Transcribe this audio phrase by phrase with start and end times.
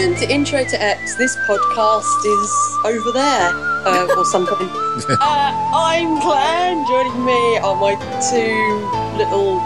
[0.00, 1.14] Welcome to Intro to X.
[1.16, 3.50] This podcast is over there,
[3.84, 4.56] uh, or something.
[5.10, 6.82] uh, I'm Claire.
[6.88, 7.92] Joining me are my
[8.30, 9.60] two little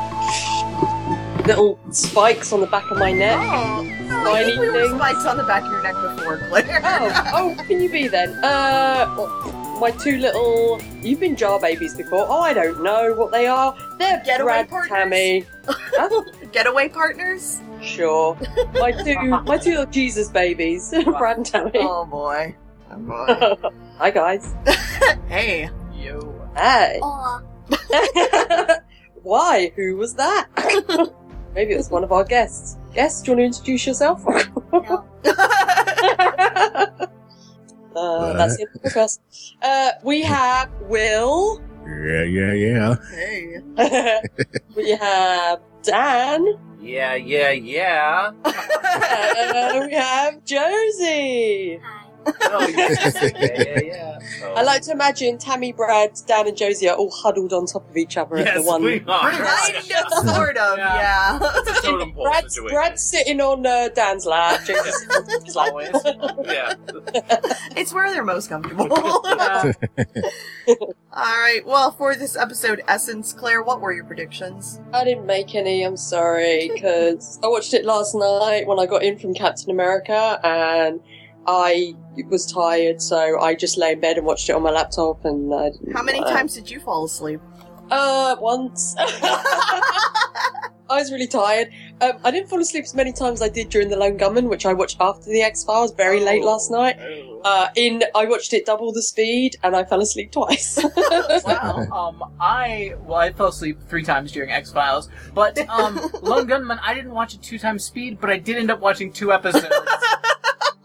[1.46, 3.38] little spikes on the back of my neck.
[3.38, 4.96] Oh, Tiny we were thing.
[4.98, 6.80] spikes on the back of your neck before, Claire.
[7.32, 8.30] Oh, oh, can you be then?
[8.42, 9.06] Uh,
[9.78, 10.82] my two little.
[11.00, 12.26] You've been jar babies before.
[12.28, 13.72] Oh, I don't know what they are.
[14.00, 14.90] They're Getaway Brad, partners?
[14.90, 15.44] Tammy.
[15.68, 16.24] Huh?
[16.52, 17.60] Getaway partners?
[17.84, 18.36] Sure.
[18.74, 21.70] My two, my two little Jesus babies, Brad and Tammy.
[21.74, 22.56] Oh boy.
[22.90, 23.70] Oh boy.
[23.98, 24.54] Hi guys.
[25.28, 25.70] hey.
[25.94, 26.48] Yo.
[26.56, 26.98] Hey.
[27.02, 27.42] Aw.
[29.22, 29.72] Why?
[29.76, 30.48] Who was that?
[31.54, 32.78] Maybe it was one of our guests.
[32.94, 34.24] Guests, do you want to introduce yourself?
[34.72, 35.04] No.
[37.96, 39.20] uh, that's it for us.
[39.62, 41.62] Uh, we have Will.
[41.86, 42.94] Yeah, yeah, yeah.
[43.10, 43.60] Hey.
[44.76, 46.46] we have Dan.
[46.80, 48.32] Yeah, yeah, yeah.
[48.94, 51.80] Uh, we have Josie.
[51.82, 52.03] Hi.
[52.26, 54.18] Oh, yeah, yeah, yeah, yeah.
[54.42, 54.54] Oh.
[54.54, 57.96] I like to imagine Tammy, Brad, Dan, and Josie are all huddled on top of
[57.96, 58.82] each other at the one.
[58.82, 59.30] we are.
[59.30, 60.96] Kind of, sort of, Yeah.
[60.96, 61.38] yeah.
[61.66, 62.60] It's a Brad's.
[62.68, 64.60] Brad's sitting on uh, Dan's lap.
[64.66, 65.68] Josie's sitting on his lap.
[65.70, 65.90] Always.
[66.46, 66.74] Yeah.
[67.76, 68.88] it's where they're most comfortable.
[71.14, 74.80] Alright, well, for this episode, Essence, Claire, what were your predictions?
[74.92, 75.82] I didn't make any.
[75.84, 80.40] I'm sorry because I watched it last night when I got in from Captain America,
[80.42, 81.00] and
[81.46, 81.94] I
[82.30, 85.24] was tired, so I just lay in bed and watched it on my laptop.
[85.24, 87.40] And I didn't- How many uh, times did you fall asleep?
[87.90, 88.94] Uh, once.
[90.90, 91.70] I was really tired.
[92.02, 94.48] Um, I didn't fall asleep as many times as I did during the Lone Gunmen,
[94.48, 96.46] which I watched after the X Files, very late Oh.
[96.46, 96.96] last night.
[97.42, 100.78] Uh, in I watched it double the speed, and I fell asleep twice.
[101.44, 101.86] Wow.
[101.92, 106.78] Um, I well, I fell asleep three times during X Files, but um, Lone Gunmen,
[106.82, 109.66] I didn't watch it two times speed, but I did end up watching two episodes.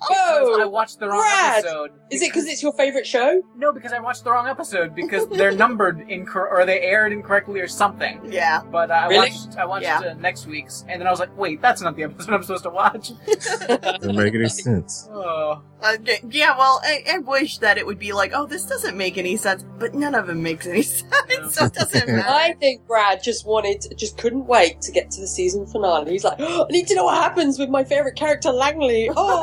[0.09, 1.59] Because I watched the wrong Brad!
[1.65, 1.91] episode.
[2.11, 3.41] Is it because it's your favorite show?
[3.55, 7.59] No, because I watched the wrong episode because they're numbered incorrect or they aired incorrectly
[7.59, 8.19] or something.
[8.31, 8.61] Yeah.
[8.71, 9.29] But uh, I Really?
[9.29, 9.99] watched I watched Yeah.
[9.99, 12.63] uh, next week's, and then I was like, wait, that's not the episode I'm supposed
[12.63, 13.11] to watch.
[13.27, 15.07] Doesn't make any sense.
[15.21, 15.95] Oh, Uh,
[16.29, 19.37] yeah, well, I, I wish that it would be like, oh, this doesn't make any
[19.37, 22.27] sense, but none of them makes any sense, so it doesn't matter.
[22.29, 26.11] I think Brad just wanted, just couldn't wait to get to the season finale.
[26.11, 29.07] He's like, oh, I need to know what happens with my favorite character, Langly.
[29.15, 29.41] Oh,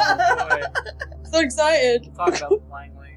[0.61, 0.67] boy.
[1.31, 2.15] so excited.
[2.15, 3.17] talk about Langly.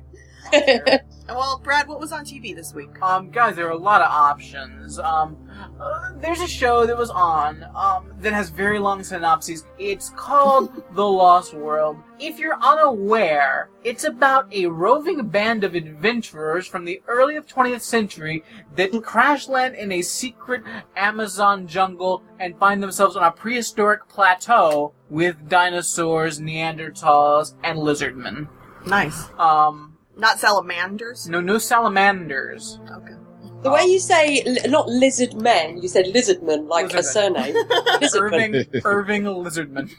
[1.28, 3.02] well, Brad, what was on TV this week?
[3.02, 5.00] Um, guys, there are a lot of options.
[5.00, 5.49] Um,
[5.80, 9.66] uh, there's a show that was on um, that has very long synopses.
[9.78, 11.98] It's called The Lost World.
[12.20, 18.44] If you're unaware, it's about a roving band of adventurers from the early 20th century
[18.76, 20.64] that crash land in a secret
[20.98, 28.50] Amazon jungle and find themselves on a prehistoric plateau with dinosaurs, Neanderthals, and lizardmen.
[28.86, 29.30] Nice.
[29.38, 31.28] Um, Not salamanders?
[31.30, 32.80] no, no salamanders.
[32.92, 33.14] Okay.
[33.62, 37.54] The way you say, li- not lizard men, you said lizardman, like a surname.
[38.02, 38.68] Lizardman.
[38.86, 39.90] Irving Irving Lizardman.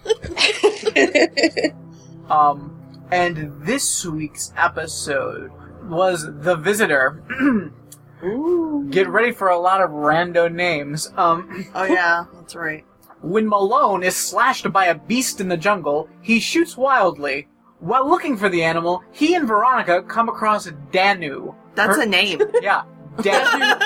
[2.31, 2.76] Um,
[3.10, 5.50] and this week's episode
[5.82, 7.20] was The Visitor.
[8.25, 8.87] Ooh.
[8.91, 11.12] Get ready for a lot of rando names.
[11.16, 12.84] Um, Oh, yeah, that's right.
[13.20, 17.49] when Malone is slashed by a beast in the jungle, he shoots wildly.
[17.81, 21.53] While looking for the animal, he and Veronica come across Danu.
[21.75, 22.41] That's Her- a name.
[22.62, 22.82] Yeah,
[23.22, 23.78] Danu,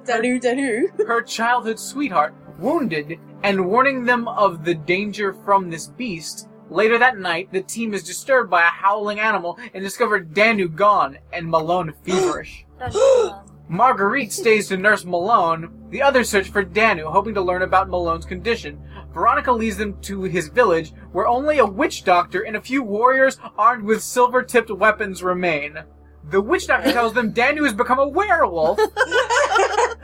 [0.04, 0.88] Danu, Danu.
[1.06, 6.48] her childhood sweetheart, wounded, and warning them of the danger from this beast.
[6.70, 11.18] Later that night, the team is disturbed by a howling animal and discover Danu gone
[11.32, 12.64] and Malone feverish.
[13.68, 15.88] Marguerite stays to nurse Malone.
[15.90, 18.80] The others search for Danu, hoping to learn about Malone's condition.
[19.14, 23.38] Veronica leads them to his village, where only a witch doctor and a few warriors
[23.56, 25.78] armed with silver-tipped weapons remain.
[26.30, 28.78] The witch doctor tells them Danu has become a werewolf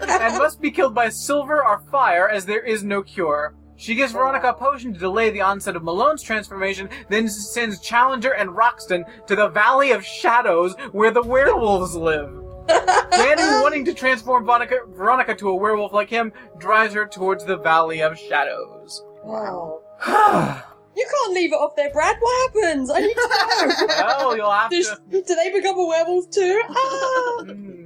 [0.00, 3.54] and must be killed by silver or fire, as there is no cure.
[3.76, 8.32] She gives Veronica a potion to delay the onset of Malone's transformation, then sends Challenger
[8.32, 12.30] and Roxton to the Valley of Shadows, where the werewolves live.
[12.66, 17.56] Danu, wanting to transform Veronica, Veronica to a werewolf like him, drives her towards the
[17.56, 19.04] Valley of Shadows.
[19.22, 19.82] Wow.
[20.98, 22.16] well, You can't leave it off there, Brad.
[22.18, 22.90] What happens?
[22.90, 24.34] I need to know.
[24.36, 25.22] you'll have Does- to.
[25.22, 26.62] do they become a werewolf too?
[26.70, 27.42] Ah.
[27.44, 27.84] Hmm.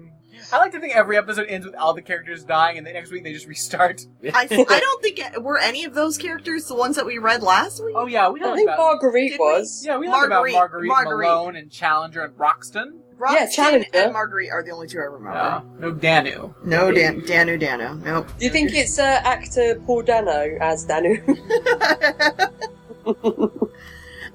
[0.52, 3.10] I like to think every episode ends with all the characters dying, and the next
[3.10, 4.02] week they just restart.
[4.34, 7.82] I, I don't think were any of those characters the ones that we read last
[7.82, 7.94] week.
[7.96, 8.78] Oh yeah, we I think about.
[8.78, 9.46] Marguerite Did we?
[9.46, 9.82] was.
[9.86, 11.30] yeah, we talked about Marguerite- Marguerite, Marguerite.
[11.30, 12.98] Malone, and Challenger and Roxton.
[13.16, 13.86] Roxton Challenger.
[13.94, 15.38] and Marguerite are the only two I remember.
[15.38, 16.52] Yeah, no Danu.
[16.64, 17.94] No, Dan, Danu, Danu.
[18.04, 18.26] Nope.
[18.38, 21.16] Do you think it's uh, actor Paul Dano as Danu?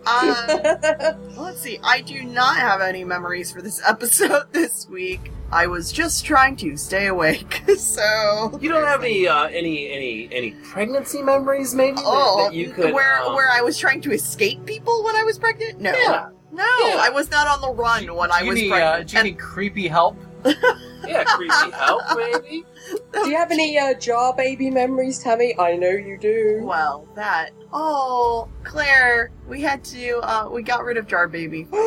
[0.06, 1.80] Um, let's see.
[1.84, 5.32] I do not have any memories for this episode this week.
[5.52, 8.58] I was just trying to stay awake, so.
[8.62, 12.72] You don't have any uh, any any any pregnancy memories, maybe that, Oh, that you
[12.72, 15.82] could where um, where I was trying to escape people when I was pregnant?
[15.82, 16.30] No, Yeah.
[16.54, 17.00] no, Yeah.
[17.02, 19.10] I was not on the run when I was need, uh, pregnant.
[19.10, 20.16] do you need creepy help?
[21.06, 22.64] yeah creepy help maybe.
[23.14, 25.58] Do you have any uh, jar baby memories, Tammy?
[25.60, 26.62] I know you do.
[26.64, 27.52] Well, that.
[27.74, 30.20] Oh, Claire, we had to.
[30.20, 31.68] uh We got rid of Jar Baby.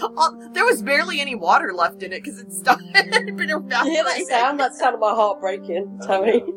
[0.00, 2.82] Oh, there was barely any water left in it because it stopped.
[2.94, 4.60] It You hear that sound?
[4.60, 6.42] That sounded my heart breaking, Tammy.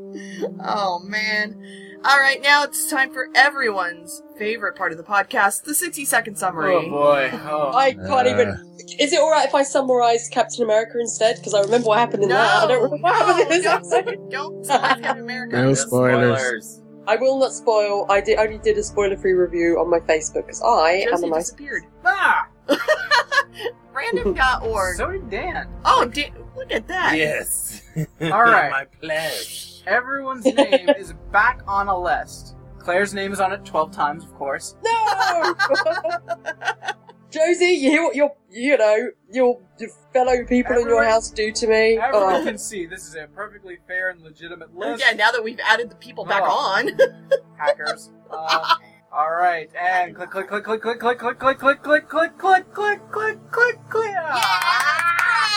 [0.63, 1.55] Oh man.
[2.03, 6.35] All right, now it's time for everyone's favorite part of the podcast, the 60 second
[6.35, 6.73] summary.
[6.73, 7.29] Oh boy.
[7.47, 7.71] Oh.
[7.73, 8.31] I can't Uh.
[8.31, 8.67] even.
[8.99, 11.35] Is it alright if I summarise Captain America instead?
[11.37, 12.63] Because I remember what happened in no, that.
[12.63, 14.29] I don't remember what happened in this no, episode.
[14.31, 15.55] don't summarize Captain America.
[15.57, 16.81] No spoilers.
[17.07, 18.07] I will not spoil.
[18.09, 21.45] I did only did a spoiler-free review on my Facebook because I am a nice.
[21.51, 21.83] disappeared.
[22.05, 22.47] Ah!
[23.93, 24.95] Random.org.
[24.97, 25.67] So did Dan.
[25.85, 27.15] oh, da- look at that.
[27.17, 27.81] Yes.
[28.21, 28.71] All right.
[28.71, 29.70] My pledge.
[29.87, 32.55] Everyone's name is back on a list.
[32.79, 34.75] Claire's name is on it 12 times, of course.
[34.83, 35.53] No,
[37.29, 41.51] Josie, you hear what your you know your, your fellow people in your house do
[41.51, 41.97] to me?
[41.97, 42.43] Everyone Oh.
[42.43, 45.01] can see this is a perfectly fair and legitimate list.
[45.05, 46.49] Yeah, now that we've added the people back Oh.
[46.51, 46.89] on.
[47.57, 48.11] Hackers.
[48.31, 48.61] Um,
[49.13, 52.73] all right, and click, click, click, click, click, click, click, click, click, click, click, click,
[52.73, 54.15] click, click, click, click.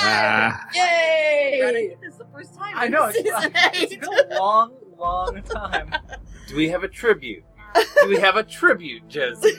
[0.06, 1.96] Ah, Yay!
[2.38, 2.74] It's the first time.
[2.76, 4.00] I know it's, season it's eight.
[4.00, 5.94] been a long, long time.
[6.48, 7.44] Do we have a tribute?
[8.02, 9.52] Do we have a tribute, Josie?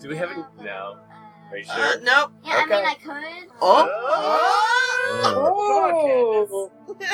[0.00, 0.42] Do we have any?
[0.62, 0.98] No.
[1.50, 2.00] Are you Uh, sure?
[2.02, 2.32] nope.
[2.44, 2.74] Yeah, I Okay.
[2.74, 3.48] mean, I could.
[3.60, 3.88] Oh.
[5.26, 6.70] Oh.
[6.90, 7.06] Okay.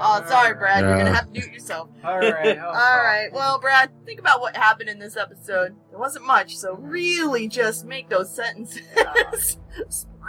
[0.00, 0.80] oh, sorry, Brad.
[0.84, 1.16] You're gonna Yeah.
[1.16, 1.88] have to do it yourself.
[2.04, 2.58] All right.
[2.58, 3.28] All right.
[3.32, 5.76] Well, Brad, think about what happened in this episode.
[5.90, 9.56] There wasn't much, so really just make those sentences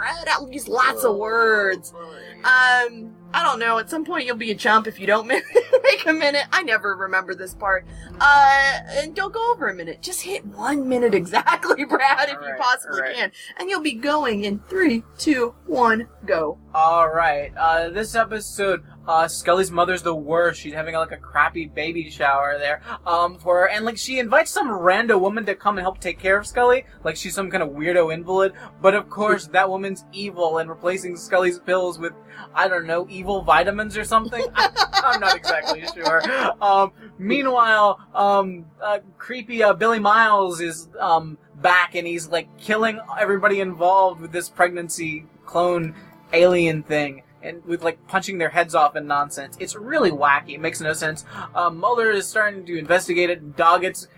[0.00, 0.52] spread out.
[0.52, 1.92] Use lots of words.
[2.38, 3.78] Um, I don't know.
[3.78, 6.44] At some point, you'll be a chump if you don't make a minute.
[6.52, 7.84] I never remember this part.
[8.20, 10.02] Uh, and don't go over a minute.
[10.02, 13.16] Just hit one minute exactly, Brad, if you possibly alright.
[13.16, 13.32] can.
[13.58, 16.58] And you'll be going in three, two, one, go.
[16.74, 17.52] All right.
[17.56, 20.60] Uh, this episode, uh, Scully's mother's the worst.
[20.60, 22.82] She's having like a crappy baby shower there.
[23.06, 26.18] Um, for her, and like she invites some random woman to come and help take
[26.18, 28.52] care of Scully, like she's some kind of weirdo invalid.
[28.80, 32.12] But of course, that woman's evil and replacing Scully's pills with,
[32.54, 34.44] I don't know, evil vitamins or something.
[34.54, 34.68] I,
[35.04, 36.22] I'm not exactly sure.
[36.62, 42.98] Um, meanwhile, um, uh, creepy uh, Billy Miles is um back and he's like killing
[43.18, 45.94] everybody involved with this pregnancy clone
[46.32, 49.56] alien thing and with like punching their heads off and nonsense.
[49.60, 50.54] It's really wacky.
[50.54, 51.24] It makes no sense.
[51.54, 53.56] Uh, Mulder is starting to investigate it.
[53.56, 54.08] Doggett's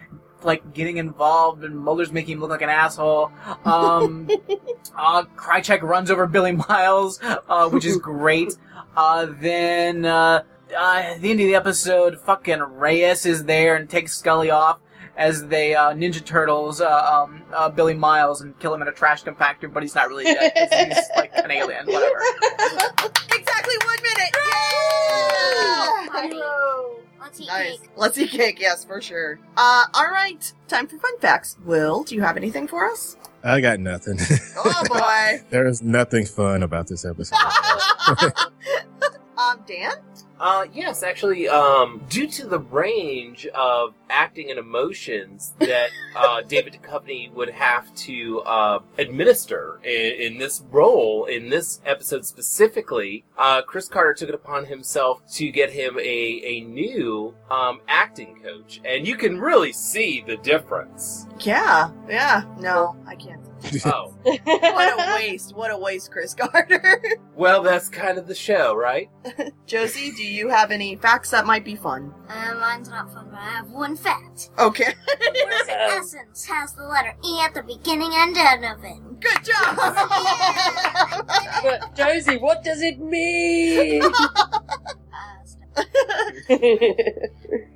[0.44, 3.30] like getting involved, and Mulder's making him look like an asshole.
[3.64, 4.28] Um,
[4.96, 8.56] uh, Krychek runs over Billy Miles, uh, which is great.
[8.96, 10.42] Uh, then uh,
[10.76, 14.78] uh, at the end of the episode, fucking Reyes is there and takes Scully off
[15.16, 18.92] as they uh, Ninja Turtles uh, um, uh, Billy Miles and kill him in a
[18.92, 20.52] trash compactor, but he's not really dead.
[20.54, 22.18] 'cause he's like an alien, whatever.
[23.34, 24.32] Exactly one minute.
[26.10, 26.36] Party.
[26.36, 26.88] Yeah!
[27.20, 27.78] Let's eat Nice.
[27.78, 27.90] cake.
[27.96, 29.38] Let's eat cake, yes, for sure.
[29.56, 30.52] Uh, all right.
[30.68, 31.56] Time for fun facts.
[31.64, 33.16] Will, do you have anything for us?
[33.44, 34.18] I got nothing.
[34.56, 35.42] Oh boy.
[35.50, 37.36] there is nothing fun about this episode.
[39.38, 39.92] um, Dan?
[40.42, 46.76] Uh, yes, actually, um, due to the range of acting and emotions that uh, David
[46.82, 53.62] Duchovny would have to uh, administer in, in this role, in this episode specifically, uh,
[53.62, 58.80] Chris Carter took it upon himself to get him a, a new um, acting coach.
[58.84, 61.28] And you can really see the difference.
[61.38, 61.92] Yeah.
[62.08, 62.42] Yeah.
[62.58, 63.51] No, I can't.
[63.84, 65.54] Oh, What a waste.
[65.56, 67.00] What a waste, Chris Carter.
[67.36, 69.08] well, that's kind of the show, right?
[69.66, 72.12] Josie, do you have any facts that might be fun?
[72.28, 74.50] Uh, mine's not fun, but I have one fact.
[74.58, 74.92] Okay.
[75.18, 79.20] Where's essence has the letter E at the beginning and end of it.
[79.20, 79.76] Good job.
[81.62, 84.02] but Josie, what does it mean?
[84.04, 85.86] Uh,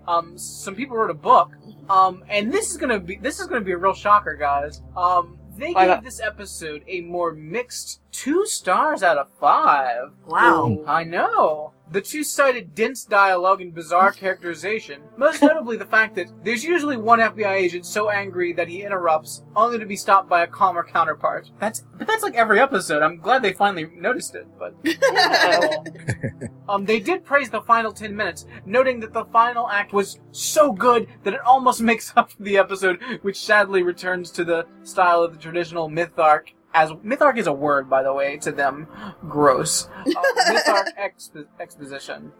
[0.09, 1.53] um, some people wrote a book,
[1.89, 4.83] um, and this is gonna be this is gonna be a real shocker, guys.
[4.97, 6.05] Um, they gave not?
[6.05, 10.11] this episode a more mixed two stars out of five.
[10.27, 10.85] wow.
[10.87, 11.73] I know.
[11.89, 16.97] The two cited dense dialogue and bizarre characterization, most notably the fact that there's usually
[16.97, 20.83] one FBI agent so angry that he interrupts, only to be stopped by a calmer
[20.83, 21.51] counterpart.
[21.61, 23.03] That's but that's like every episode.
[23.03, 24.75] I'm glad they finally noticed it, but
[26.69, 30.73] um, they did praise the final 10 minutes, noting that the final act was so
[30.73, 35.23] good that it almost makes up for the episode, which sadly returns to the style
[35.23, 36.53] of the traditional myth arc.
[36.79, 38.87] As mytharch is a word, by the way, to them.
[39.29, 39.89] Gross.
[40.07, 40.11] Uh,
[40.51, 42.33] mytharch expo- exposition.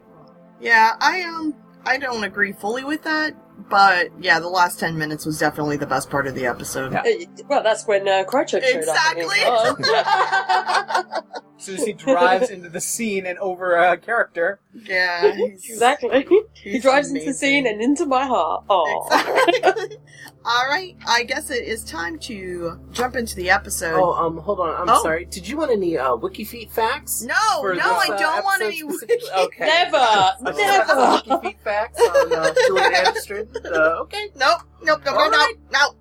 [0.61, 1.55] Yeah, I um
[1.87, 3.35] I don't agree fully with that,
[3.71, 6.93] but yeah, the last ten minutes was definitely the best part of the episode.
[6.93, 7.01] Yeah.
[7.03, 9.25] Uh, Well, that's when uh, Krychek showed Exactly.
[9.45, 9.77] up.
[9.79, 11.23] I mean,
[11.59, 14.61] As soon as he drives into the scene and over a character.
[14.75, 16.27] Yeah, he's- exactly.
[16.53, 18.65] He he's drives into the scene and into my heart.
[18.69, 19.09] Oh.
[19.49, 19.97] Exactly.
[20.49, 23.99] All right, I guess it is time to jump into the episode.
[24.01, 24.81] Oh, um, hold on.
[24.81, 25.03] I'm Oh.
[25.03, 25.25] sorry.
[25.25, 27.23] Did you want any uh, WikiFeet facts?
[27.23, 28.97] no, no, this, I uh, don't want episode any.
[28.97, 29.31] specifically?
[29.37, 29.65] Okay.
[29.67, 30.97] Never, I never.
[30.97, 33.49] want some WikiFeet facts on uh, Julian Anderson.
[33.65, 33.69] Uh,
[34.03, 34.29] okay.
[34.37, 35.55] Nope, nope, nope, All nope, right.
[35.59, 35.97] nope, nope.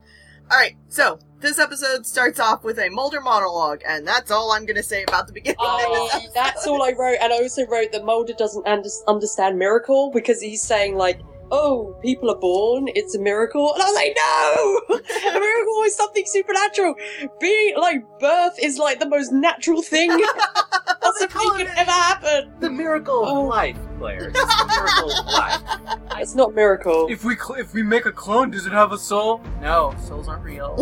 [0.51, 4.67] All right, so this episode starts off with a Mulder monologue, and that's all I'm
[4.67, 5.57] going to say about the beginning.
[5.59, 6.31] of this I, episode.
[6.35, 10.39] that's all I wrote, and I also wrote that Mulder doesn't under- understand miracle because
[10.39, 11.19] he's saying like,
[11.51, 15.95] "Oh, people are born; it's a miracle," and I was like, "No, a miracle is
[15.95, 16.95] something supernatural.
[17.39, 22.51] Being like birth is like the most natural thing that call could it- ever happen.
[22.59, 23.41] The miracle of Oh.
[23.43, 24.29] life, Claire.
[24.29, 25.61] It's the miracle of life.
[26.17, 27.07] It's not miracle.
[27.09, 29.41] If we cl- if we make a clone, does it have a soul?
[29.61, 30.77] No, souls aren't real.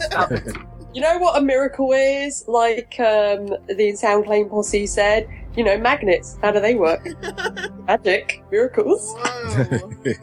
[0.00, 0.56] Stop it.
[0.92, 2.44] You know what a miracle is?
[2.48, 6.38] Like um, the Insane Clown Posse said, you know, magnets.
[6.42, 7.06] How do they work?
[7.86, 8.42] Magic.
[8.50, 9.14] Miracles.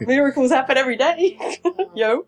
[0.00, 1.38] Miracles happen every day.
[1.94, 2.26] Yo.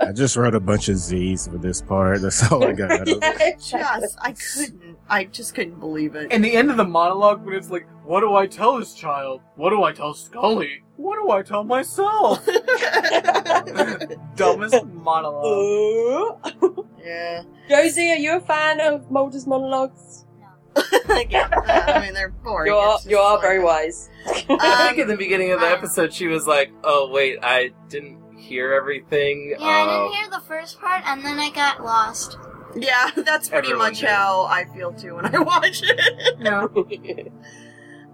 [0.00, 2.20] I just wrote a bunch of Z's for this part.
[2.22, 3.06] That's all I got.
[3.06, 6.32] Yeah, just, I couldn't, I just couldn't believe it.
[6.32, 9.40] And the end of the monologue when it's like, what do I tell this child?
[9.56, 10.82] What do I tell Scully?
[10.96, 12.44] What do I tell myself?
[14.36, 16.84] Dumbest monologue.
[16.98, 17.42] Yeah.
[17.68, 20.21] Josie, are you a fan of Mulder's monologues?
[21.30, 21.48] yeah.
[21.66, 22.72] I mean, they're boring.
[22.72, 22.98] You are.
[23.06, 24.08] You are very wise.
[24.26, 27.72] I think at the beginning of the um, episode, she was like, "Oh wait, I
[27.88, 32.38] didn't hear everything." Yeah, I didn't hear the first part, and then I got lost.
[32.74, 34.08] Yeah, that's pretty Everyone much did.
[34.08, 36.38] how I feel too when I watch it.
[36.40, 36.70] No.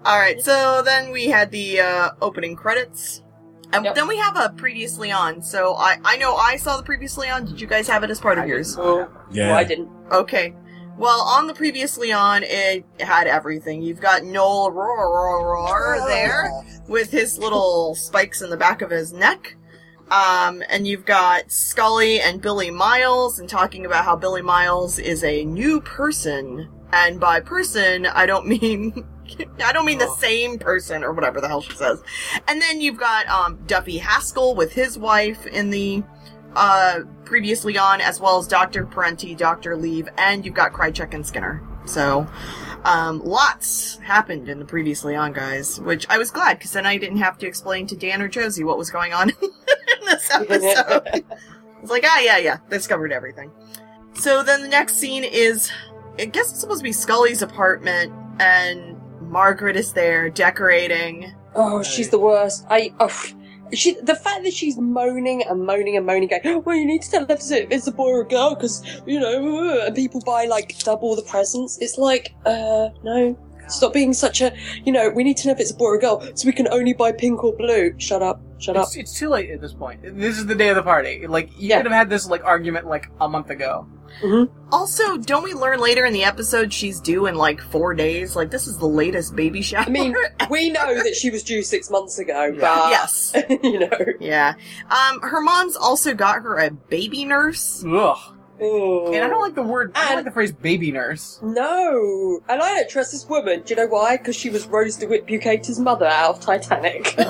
[0.04, 3.22] All right, so then we had the uh, opening credits.
[3.70, 3.96] And Yep.
[3.96, 5.42] then we have a previously on.
[5.42, 7.44] So I, I know I saw the previously on.
[7.44, 8.74] Did you guys have it as part of yours?
[8.78, 9.48] Oh, Yeah.
[9.48, 9.90] well, I didn't.
[10.10, 10.54] Okay.
[10.98, 13.82] Well, on the previously on, it had everything.
[13.82, 16.50] You've got Knowle Rohrer Roar Roar there
[16.88, 19.54] with his little spikes in the back of his neck.
[20.10, 25.22] Um, and you've got Scully and Billy Miles, and talking about how Billy Miles is
[25.22, 26.68] a new person.
[26.92, 29.06] And by person, I don't mean,
[29.64, 30.16] I don't mean the Oh.
[30.18, 32.02] same person or whatever the hell she says.
[32.48, 36.02] And then you've got, um, Duffy Haskell with his wife in the,
[36.56, 38.86] uh, previously on, as well as Dr.
[38.86, 39.76] Parenti, Dr.
[39.76, 41.62] Leave, and you've got Krychek and Skinner.
[41.84, 42.26] So,
[42.84, 46.96] um, lots happened in the previously on, guys, which I was glad because then I
[46.96, 51.24] didn't have to explain to Dan or Josie what was going on in this episode.
[51.82, 53.50] it's like, ah, yeah, yeah, discovered everything.
[54.14, 55.70] So then the next scene is,
[56.18, 61.34] I guess it's supposed to be Scully's apartment, and Margaret is there decorating.
[61.54, 62.64] Oh, she's the worst.
[62.70, 62.94] I.
[62.98, 63.12] Oh,
[63.72, 63.94] she.
[64.00, 67.32] The fact that she's moaning and moaning and moaning, going, "Well, you need to tell
[67.32, 70.46] us if it's a boy or a girl, because you know," uh," and people buy
[70.46, 71.78] like double the presents.
[71.78, 73.36] It's like, uh, no.
[73.68, 75.94] Stop being such a, you know, we need to know if it's a boy or
[75.96, 77.94] a girl, so we can only buy pink or blue.
[77.98, 78.86] Shut up, shut up.
[78.88, 80.02] It's, it's too late at this point.
[80.02, 81.26] This is the day of the party.
[81.26, 81.76] Like you Yeah.
[81.78, 83.86] could have had this like argument like a month ago.
[84.72, 88.34] Also, don't we learn later in the episode she's due in like four days?
[88.34, 89.84] Like, this is the latest baby shower.
[89.86, 90.14] I mean,
[90.50, 92.60] we know that she was due six months ago, Yeah.
[92.60, 93.34] but yes.
[93.62, 93.90] you know.
[94.18, 94.54] Yeah.
[94.90, 97.84] Um, her mom's also got her a baby nurse.
[97.86, 98.18] Ugh.
[98.60, 99.14] Ugh.
[99.14, 99.92] And I don't like the word.
[99.94, 103.62] I don't like the phrase "baby nurse." No, and I don't trust this woman.
[103.62, 104.16] Do you know why?
[104.16, 107.28] Because she was Rose DeWitt Bukater's mother out of Titanic, and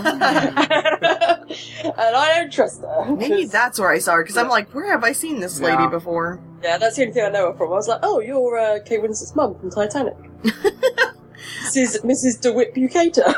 [1.98, 3.14] I don't trust her.
[3.14, 5.82] Maybe that's where I saw her, because I'm like, where have I seen this lady
[5.82, 5.88] Yeah.
[5.90, 6.40] before?
[6.62, 7.68] yeah, that's the only thing I know her from.
[7.68, 10.16] I was like, oh, you're uh, Kate Winslet's mum from Titanic.
[10.42, 12.40] this is Mrs.
[12.40, 13.34] DeWitt Bukater.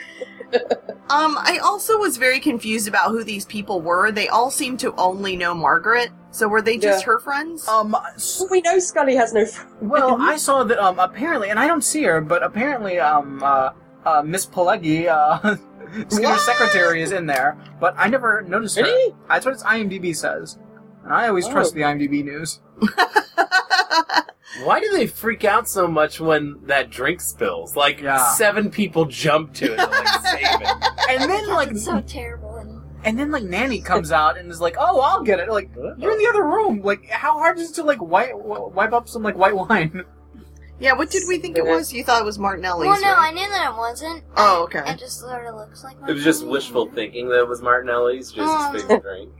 [1.08, 4.10] Um, I also was very confused about who these people were.
[4.10, 6.10] They all seem to only know Margaret.
[6.36, 7.12] So were they just Yeah.
[7.12, 7.66] her friends?
[7.66, 7.96] Um.
[8.14, 9.46] s- well, we know Scully has no.
[9.46, 9.72] Friends.
[9.80, 10.78] Well, I saw that.
[10.78, 10.98] Um.
[10.98, 13.42] Apparently, and I don't see her, but apparently, um.
[13.42, 13.70] Uh.
[14.04, 15.38] uh Miss Pelegi, uh,
[16.08, 16.40] Skinner's What?
[16.40, 18.86] secretary, is in there, but I never noticed her.
[19.28, 20.58] That's what its IMDb says,
[21.04, 21.52] and I always Oh.
[21.52, 22.60] trust the IMDb news.
[24.64, 27.76] Why do they freak out so much when that drink spills?
[27.76, 28.18] Like Yeah.
[28.34, 30.68] seven people jump to it to like save it.
[31.10, 32.45] And then like so terrible.
[33.06, 35.70] And and then like Nanny comes out and is like, "Oh, I'll get it." Like
[35.74, 36.82] you're in the other room.
[36.82, 40.04] Like how hard is it to like wipe wipe up some like white wine?
[40.78, 41.90] Yeah, what did we think it was?
[41.92, 44.22] You thought it was Martinelli's, well, no, I knew that it wasn't.
[44.36, 44.82] Oh, okay.
[44.86, 45.96] It just sort of looks like.
[46.06, 48.72] It was just wishful thinking that it was Martinelli's, just Oh.
[48.72, 49.32] his favorite drink.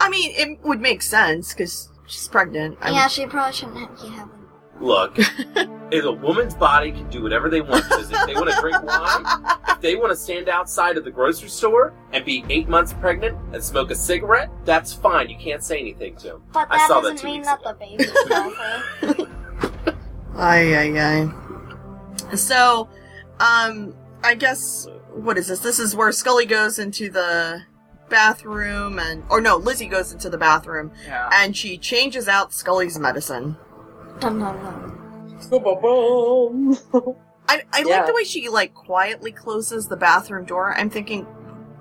[0.00, 2.78] I mean, it would make sense because she's pregnant.
[2.80, 3.98] I'm- Yeah, she probably shouldn't have.
[4.02, 4.37] You haven't.
[4.80, 8.60] Look, if a woman's body can do whatever they want, because if they want to
[8.60, 9.24] drink wine,
[9.70, 13.36] if they want to stand outside of the grocery store and be eight months pregnant
[13.52, 15.28] and smoke a cigarette, that's fine.
[15.28, 16.42] You can't say anything to them.
[16.52, 17.72] But I that saw doesn't two mean weeks that ago.
[17.72, 19.32] the baby's healthy.
[20.36, 22.36] Ay, ay, ay.
[22.36, 22.88] So,
[23.40, 25.58] um, I guess, what is this?
[25.60, 27.62] This is where Scully goes into the
[28.08, 31.28] bathroom and, or no, Lizzie goes into the bathroom Yeah.
[31.32, 33.56] and she changes out Scully's medicine.
[34.20, 34.94] Dun, dun, dun.
[37.50, 37.84] I, I Yeah.
[37.98, 40.74] like the way she, like, quietly closes the bathroom door.
[40.76, 41.26] I'm thinking,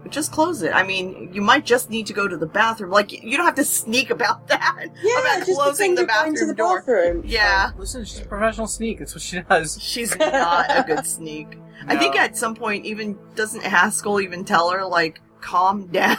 [0.09, 0.71] just close it.
[0.73, 2.91] I mean, you might just need to go to the bathroom.
[2.91, 4.85] Like, you don't have to sneak about that.
[5.03, 6.79] Yeah, about just closing the you're going to bathroom the door.
[6.79, 7.23] bathroom.
[7.25, 7.71] Yeah.
[7.77, 8.99] Listen, she's a professional sneak.
[8.99, 9.77] That's what she does.
[9.81, 11.57] She's not a good sneak.
[11.87, 16.17] I think at some point, even doesn't Haskell even tell her like, calm down,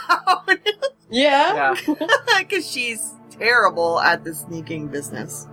[1.09, 1.75] Yeah.
[1.85, 1.93] Yeah.
[2.39, 5.47] because she's terrible at the sneaking business.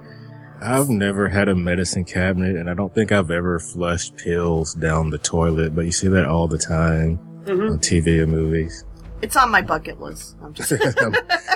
[0.62, 5.10] I've never had a medicine cabinet, and I don't think I've ever flushed pills down
[5.10, 7.72] the toilet, but you see that all the time Mhm.
[7.72, 8.84] on TV and movies.
[9.22, 10.36] It's on my bucket list.
[10.42, 11.14] I'm just I'm,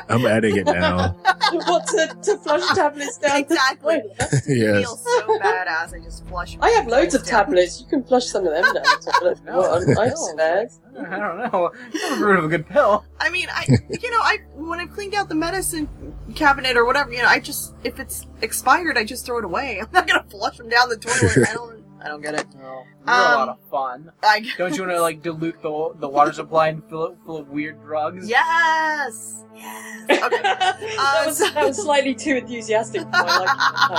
[0.08, 1.12] I'm adding it now.
[1.52, 3.32] what to, to flush tablets down?
[3.32, 4.00] the Exactly.
[4.00, 4.16] toilet?
[4.48, 4.80] yes.
[4.84, 5.94] feel so badass.
[5.94, 6.56] I just flush.
[6.62, 7.44] I have loads of down.
[7.46, 7.80] tablets.
[7.80, 9.38] You can flush some of them down the toilet.
[9.38, 9.98] if you want.
[9.98, 10.80] I have spares.
[10.98, 11.70] I don't know.
[11.92, 13.04] You Never heard of a good pill.
[13.20, 15.88] I mean, I you know, I when I've cleaned out the medicine
[16.34, 19.80] cabinet or whatever, you know, I just if it's expired, I just throw it away.
[19.82, 21.48] I'm not gonna flush them down the toilet.
[21.48, 21.79] I don't.
[22.02, 22.46] I don't get it.
[22.54, 22.60] No.
[22.62, 24.12] You're a lot Um, of fun.
[24.22, 27.36] I Don't you want to like dilute the the water supply and fill it full
[27.38, 28.28] of weird drugs?
[28.28, 29.44] Yes.
[29.54, 30.08] Yes.
[30.10, 30.42] Okay.
[30.42, 33.38] that, was, so- that was slightly too enthusiastic for my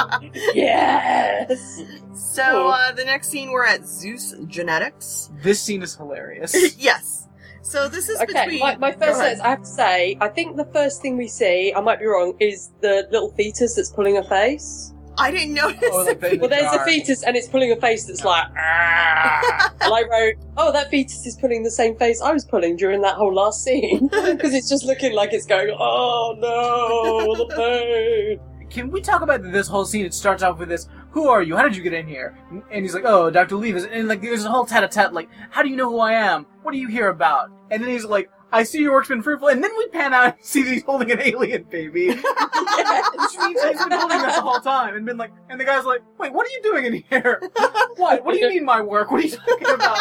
[0.09, 0.31] liking.
[0.55, 1.81] Yes.
[2.13, 5.29] So uh, the next scene, we're at Zeus Genetics.
[5.43, 6.53] This scene is hilarious.
[6.77, 7.27] yes.
[7.61, 8.59] So this is Okay, between.
[8.59, 9.37] my, my first ahead.
[9.37, 12.05] sentence, I have to say, I think the first thing we see, I might be
[12.05, 14.93] wrong, is the little fetus that's pulling a face.
[15.17, 15.89] I didn't notice.
[15.91, 19.73] Oh, like the- Well, there's a fetus and it's pulling a face that's like, "Ah."
[19.81, 23.01] and I wrote, oh, that fetus is pulling the same face I was pulling during
[23.01, 24.07] that whole last scene.
[24.31, 28.39] Because it's just looking like it's going, oh no, the pain.
[28.69, 30.05] Can we talk about this whole scene?
[30.05, 31.57] It starts off with this: "Who are you?
[31.57, 32.37] How did you get in here?"
[32.71, 35.67] And he's like, "Oh, Doctor Leavis." And like, there's a whole tete-a-tete, like, "How do
[35.69, 36.45] you know who I am?
[36.63, 39.47] What are you here about?" And then he's like, "I see your work's been fruitful."
[39.49, 43.61] And then we pan out and see that he's holding an alien baby, which means
[43.63, 44.95] he's been holding this the whole time.
[44.95, 47.41] And been like, and the guy's like, "Wait, what are you doing in here?
[47.97, 48.23] What?
[48.25, 49.11] What do you mean my work?
[49.11, 49.97] What are you talking about?"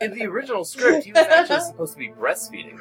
[0.00, 2.78] In the original script, he was actually supposed to be breastfeeding.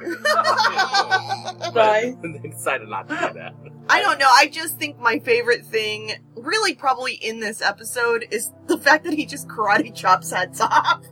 [1.73, 2.15] But Right.
[2.21, 3.53] they decided not to do that.
[3.89, 4.29] I don't know.
[4.31, 9.13] I just think my favorite thing, really, probably in this episode, is the fact that
[9.13, 11.03] he just karate chops heads off.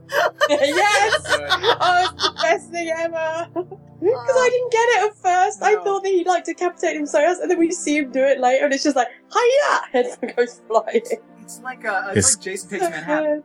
[0.49, 1.23] yes!
[1.27, 3.49] Oh, it's the best thing ever!
[3.53, 3.67] Because
[4.01, 5.63] I didn't get it at first.
[5.63, 8.23] I thought that he'd like decapitate him so else, and then we see him do
[8.23, 9.81] it later, and it's just like, hiya!
[9.91, 11.01] Head goes flying.
[11.41, 13.43] It's like a, it's His- like Jason takes Manhattan.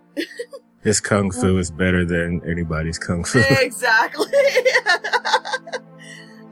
[0.83, 3.43] His kung fu is better than anybody's kung fu.
[3.51, 4.27] exactly.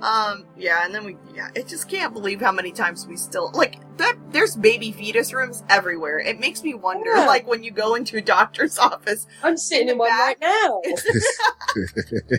[0.03, 0.47] Um.
[0.57, 0.85] Yeah.
[0.85, 1.17] And then we.
[1.35, 1.49] Yeah.
[1.57, 4.17] I just can't believe how many times we still like that.
[4.31, 6.19] There's baby fetus rooms everywhere.
[6.21, 7.27] It makes me wonder, Yeah.
[7.27, 9.27] like when you go into a doctor's office.
[9.43, 10.39] I'm sitting In in, one back.
[10.41, 10.81] right now.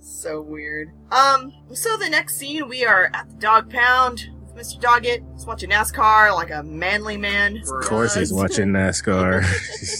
[0.00, 0.90] So weird.
[1.12, 1.52] Um.
[1.72, 4.26] So the next scene, we are at the dog pound.
[4.40, 4.80] with Mr.
[4.80, 7.58] Doggett He's watching NASCAR like a manly man.
[7.58, 9.42] Of Of course, he's watching NASCAR.
[9.78, 9.98] He's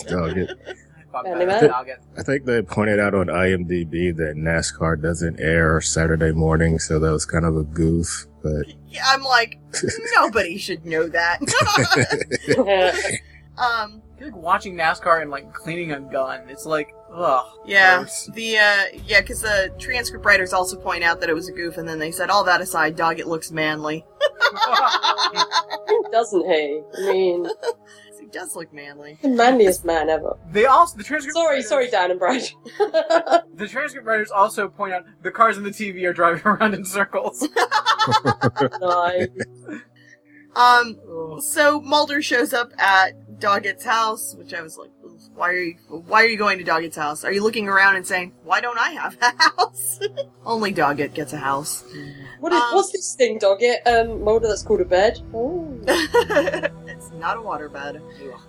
[1.23, 1.37] dog it.
[1.37, 1.71] Fuck Manly that, man.
[1.73, 6.79] I'll get- I think they pointed out on IMDb that NASCAR doesn't air Saturday morning,
[6.79, 8.27] so that was kind of a goof.
[8.43, 9.59] But Yeah, I'm like,
[10.15, 11.39] nobody should know that.
[13.57, 14.01] um.
[14.17, 16.49] I feel like watching NASCAR and like cleaning a gun.
[16.49, 17.45] It's like, ugh.
[17.67, 18.27] Yeah, gross.
[18.33, 21.77] the uh, yeah, because the transcript writers also point out that it was a goof,
[21.77, 24.03] and then they said, all that aside, dog, it looks manly.
[26.11, 26.81] Doesn't he?
[26.97, 27.47] I mean,
[28.27, 29.17] He does look manly.
[29.21, 30.37] the manliest man ever.
[30.51, 31.33] they also the transcript.
[31.33, 32.41] Sorry, writers- sorry, Dan and Brad.
[33.55, 36.83] The transcript writers also point out the cars in the TV are driving around in
[36.83, 37.41] circles.
[38.81, 39.27] nice.
[40.55, 40.97] Um,
[41.39, 44.89] so Mulder shows up at Doggett's house, which I was like,
[45.35, 47.23] why are you, why are you going to Doggett's house?
[47.23, 49.99] Are you looking around and saying, why don't I have a house?
[50.45, 51.83] Only Doggett gets a house.
[52.39, 53.85] What is, Um, what's this thing, Doggett?
[53.85, 55.19] Um, Mulder, that's called a bed.
[55.33, 55.67] Oh.
[55.87, 58.01] it's not a waterbed.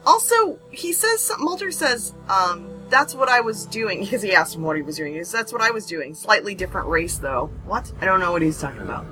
[0.06, 4.62] Also, he says, Mulder says, um, that's what I was doing, because he asked him
[4.62, 5.12] what he was doing.
[5.14, 6.14] He says, that's what I was doing.
[6.14, 7.50] Slightly different race, though.
[7.66, 7.92] What?
[8.00, 9.04] I don't know what he's talking about.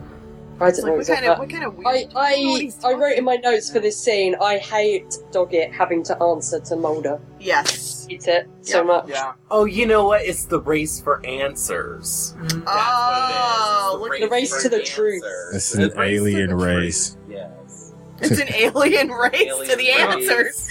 [0.61, 1.87] I don't know what kind of, what kind of weird...
[1.87, 5.11] I, don't know what I, I wrote in my notes for this scene, I hate
[5.31, 7.21] Doggett having to answer to Mulder.
[7.39, 8.07] Yes.
[8.09, 9.09] Hate it so much.
[9.09, 9.33] Yeah.
[9.51, 10.23] Oh, you know what?
[10.23, 12.35] It's the race for answers.
[12.39, 12.65] Mhm.
[12.65, 14.21] That's Oh, what it is.
[14.23, 15.23] look It's The race for to the truth.
[15.25, 15.55] answers.
[15.55, 17.17] It's an race alien the race.
[17.29, 17.93] Yes.
[18.21, 19.99] It's an alien race to the race.
[19.99, 20.71] answers.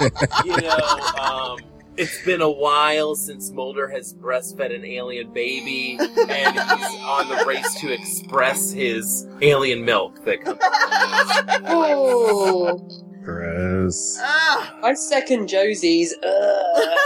[0.46, 0.78] you know,
[1.20, 1.58] um,
[1.98, 7.44] it's been a while since Mulder has breastfed an alien baby, and he's on the
[7.46, 10.58] race to express his alien milk that comes.
[11.66, 14.18] Oh, Gross.
[14.22, 14.78] Ah.
[14.82, 16.14] I second Josie's.
[16.22, 16.98] Ugh.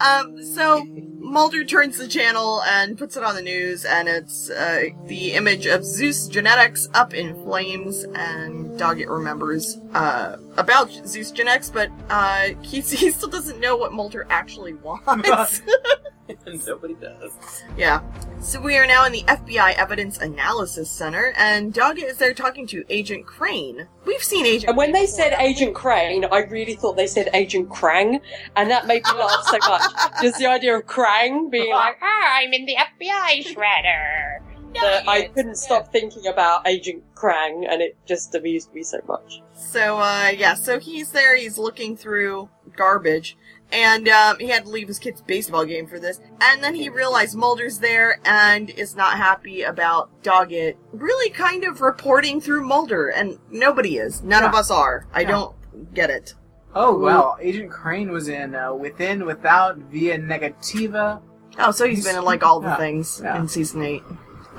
[0.00, 0.86] um, so
[1.26, 5.66] Mulder turns the channel and puts it on the news, and it's uh, the image
[5.66, 8.04] of Zeus genetics up in flames.
[8.14, 13.92] And Doggett remembers uh, about Zeus genetics, but uh, he, he still doesn't know what
[13.92, 15.62] Mulder actually wants.
[16.66, 17.62] Nobody does.
[17.76, 18.00] yeah.
[18.40, 22.66] So we are now in the FBI Evidence Analysis Center, and Doggett is there talking
[22.68, 23.88] to Agent Crane.
[24.04, 24.68] We've seen Agent.
[24.68, 25.50] And when Crane they before, said haven't we?
[25.50, 28.20] Agent Crane, I really thought they said Agent Krang,
[28.56, 29.82] and that made me laugh so much.
[30.22, 34.38] Just the idea of Krang being like, ah, I'm in the FBI shredder.
[34.74, 39.40] That I couldn't stop thinking about Agent Krang, and it just amused me so much.
[39.54, 43.38] So, uh, yeah, so he's there, he's looking through garbage,
[43.72, 46.88] and, um, he had to leave his kid's baseball game for this, and then he
[46.88, 53.08] realized Mulder's there and is not happy about Doggett really kind of reporting through Mulder,
[53.08, 54.22] and nobody is.
[54.22, 55.06] None of us are.
[55.12, 55.30] I Yeah.
[55.30, 56.34] don't get it.
[56.74, 61.20] Oh well, Agent Crane was in uh, Within, Without, Via Negativa.
[61.58, 63.38] Oh, so he's He's- been in, like, all the yeah, things yeah.
[63.40, 64.02] in season 8.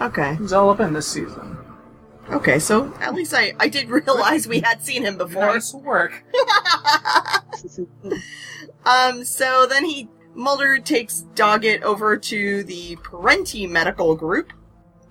[0.02, 0.36] Okay.
[0.36, 1.58] He's all up in this season.
[2.32, 5.46] Okay, so at least I, I did realize we had seen him before.
[5.46, 6.24] Nice work.
[8.88, 14.54] Um, so then he Mulder takes Doggett over to the Parenti Medical Group.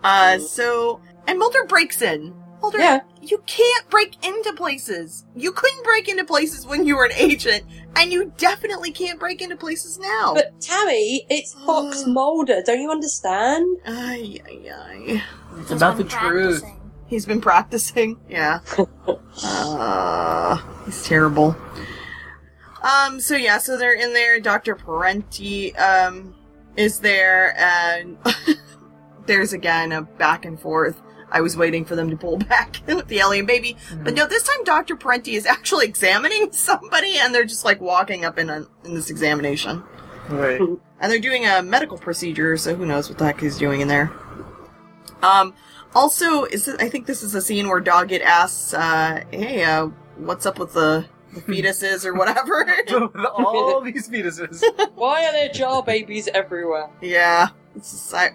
[0.03, 2.33] Uh, so and Mulder breaks in.
[2.63, 3.01] Mulder, Yeah.
[3.21, 5.25] you can't break into places.
[5.35, 7.65] You couldn't break into places when you were an agent,
[7.97, 10.33] and you definitely can't break into places now.
[10.35, 12.63] But Tammy, it's Fox Mulder.
[12.65, 13.67] Don't you understand?
[13.87, 15.23] ay, ay, ay.
[15.59, 16.65] It's about the been truth.
[17.09, 18.19] He's been practicing.
[18.29, 18.61] Yeah.
[19.45, 21.57] uh, he's terrible.
[22.87, 24.39] Um, so yeah, so they're in there.
[24.39, 24.77] Dr.
[24.77, 26.35] Parenti, um,
[26.77, 28.17] is there, and
[29.27, 31.01] there's again a back and forth.
[31.31, 33.77] I was waiting for them to pull back with the alien baby.
[34.03, 34.95] But no, this time Dr.
[34.97, 39.11] Parenti is actually examining somebody, and they're just like walking up in, a, in this
[39.11, 39.83] examination.
[40.29, 40.61] Right.
[40.61, 43.89] And they're doing a medical procedure, so who knows what the heck he's doing in
[43.89, 44.13] there.
[45.23, 45.55] Um,
[45.95, 49.87] also, is this, I think this is a scene where Doggett asks, uh, hey, uh,
[50.17, 51.07] what's up with the
[51.43, 52.67] fetuses or whatever.
[53.37, 54.63] All these fetuses.
[54.95, 56.91] Why are there jar babies everywhere?
[57.01, 57.49] yeah.
[57.75, 58.31] Just, I,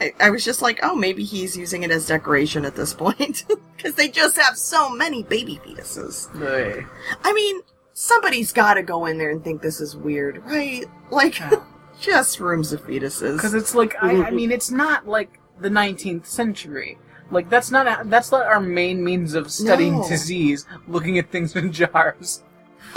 [0.00, 3.44] I, I was just like, oh, maybe he's using it as decoration at this point.
[3.78, 6.28] Because they just have so many baby fetuses.
[6.34, 6.84] Right.
[7.22, 7.60] I mean,
[7.92, 10.84] somebody's gotta go in there and think this is weird, right?
[11.12, 11.62] Like, Yeah.
[12.00, 13.36] just rooms of fetuses.
[13.36, 16.98] Because it's like I, I mean, it's not like the 19th century.
[17.30, 20.08] Like that's not that's not our main means of studying No.
[20.08, 20.66] disease.
[20.86, 22.42] Looking at things in jars.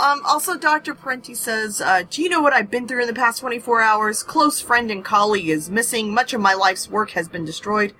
[0.00, 0.94] Um, also, Dr.
[0.94, 4.22] Parenti says, uh, Do you know what I've been through in the past 24 hours?
[4.22, 6.14] Close friend and colleague is missing.
[6.14, 7.92] Much of my life's work has been destroyed.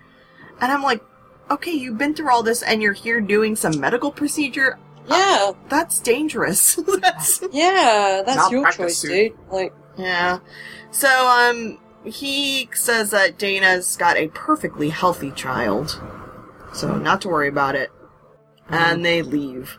[0.60, 1.02] And I'm like,
[1.50, 4.78] Okay, you've been through all this and you're here doing some medical procedure?
[5.06, 6.76] Yeah, That's dangerous.
[7.00, 9.08] That's, yeah, that's your Malpractice choice, suit.
[9.10, 9.38] dude.
[9.50, 10.38] Like, yeah.
[10.92, 16.00] So, um, he says that Dana's got a perfectly healthy child.
[16.72, 17.90] So, not to worry about it.
[18.68, 19.78] And they leave.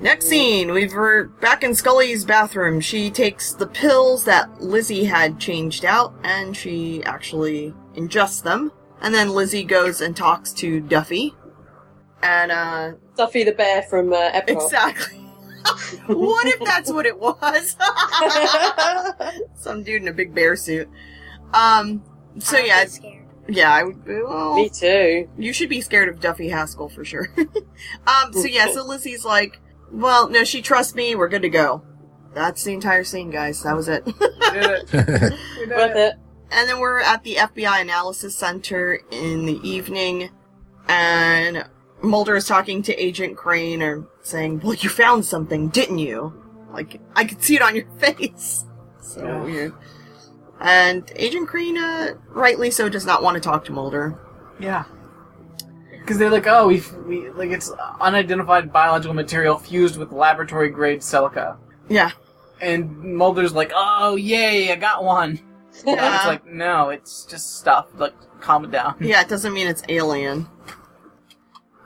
[0.00, 2.80] Next scene, we were back in Scully's bathroom.
[2.80, 8.70] She takes the pills that Lizzie had changed out, and she actually ingests them.
[9.00, 11.34] And then Lizzie goes and talks to Duffy.
[12.22, 14.48] And, uh, Duffy the bear from uh, Epcot.
[14.48, 15.18] exactly.
[16.06, 17.76] what if that's what it was?
[19.56, 20.88] Some dude in a big bear suit.
[21.52, 22.02] Um,
[22.38, 23.17] so yeah, be scared.
[23.48, 25.28] Yeah, I would, well, Me too.
[25.38, 27.28] you should be scared of Duffy Haskell for sure.
[27.36, 29.58] um, so yeah, so Lizzie's like,
[29.90, 31.82] well, no, she trusts me, we're good to go.
[32.34, 33.62] That's the entire scene, guys.
[33.62, 34.04] That was it.
[34.48, 34.92] We did it.
[35.58, 35.96] We did Worth it.
[35.96, 36.14] it.
[36.52, 40.30] and then we're at the FBI Analysis Center in the evening,
[40.88, 41.64] and
[42.02, 46.32] Mulder is talking to Agent Crane or saying, Well, you found something, didn't you?
[46.72, 48.64] Like, I could see it on your face.
[49.00, 49.42] So Yeah.
[49.42, 49.74] weird.
[50.60, 54.18] And Agent Crane, uh, rightly so, does not want to talk to Mulder.
[54.58, 54.84] Yeah.
[55.90, 61.02] Because they're like, oh, we, we like it's unidentified biological material fused with laboratory grade
[61.02, 61.58] silica,
[61.90, 62.12] Yeah.
[62.62, 65.38] and Mulder's like, oh, yay, I got one.
[65.86, 66.16] And Yeah.
[66.16, 67.86] it's like, no, it's just stuff.
[67.96, 68.96] Like, calm it down.
[69.00, 70.48] Yeah, it doesn't mean it's alien.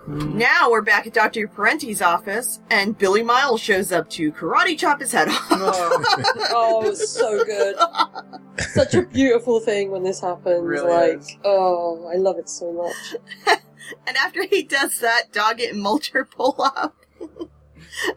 [0.07, 1.47] Now we're back at Dr.
[1.47, 5.47] Parenti's office, and Billy Miles shows up to karate chop his head off.
[5.51, 7.77] Oh, oh it's so good.
[8.73, 10.63] Such a beautiful thing when this happens.
[10.63, 11.37] Really like, is.
[11.45, 13.59] oh, I love it so much.
[14.07, 16.97] And after he does that, Doggett and Mulcher pull up.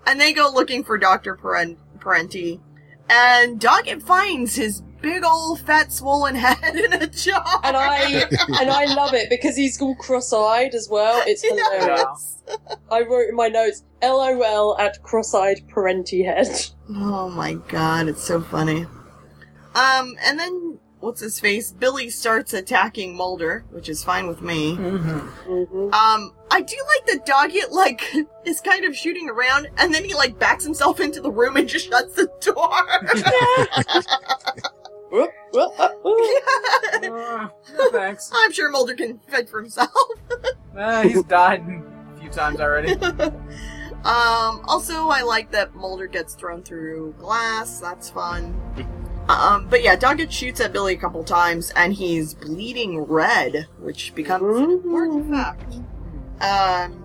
[0.06, 1.36] and they go looking for Dr.
[1.36, 2.62] Parenti.
[3.10, 7.44] And Doggett finds his big old fat swollen head in a jar.
[7.64, 8.24] And I
[8.60, 11.22] and I love it because he's all cross-eyed as well.
[11.28, 12.44] It's hilarious.
[12.92, 16.48] I wrote in my notes, "LOL at cross-eyed parenti head."
[16.90, 18.86] Oh my god, it's so funny.
[19.76, 21.72] Um, and then, what's his face?
[21.72, 24.76] Billy starts attacking Mulder, which is fine with me.
[24.76, 28.02] hmm hmm Um, I do like that Doggett, like,
[28.46, 31.68] is kind of shooting around, and then he, like, backs himself into the room and
[31.68, 32.72] just shuts the door.
[35.12, 36.44] Whoop, whoop, uh, whoop.
[36.96, 38.32] Uh, no thanks.
[38.34, 39.92] I'm sure Mulder can fend for himself.
[40.76, 42.96] Uh, he's died a few times already.
[44.06, 47.80] Um, also, I like that Mulder gets thrown through glass.
[47.80, 48.54] That's fun.
[49.28, 54.14] Um, but yeah, Doggett shoots at Billy a couple times, and he's bleeding red, which
[54.14, 55.74] becomes an important fact.
[56.40, 57.04] Um,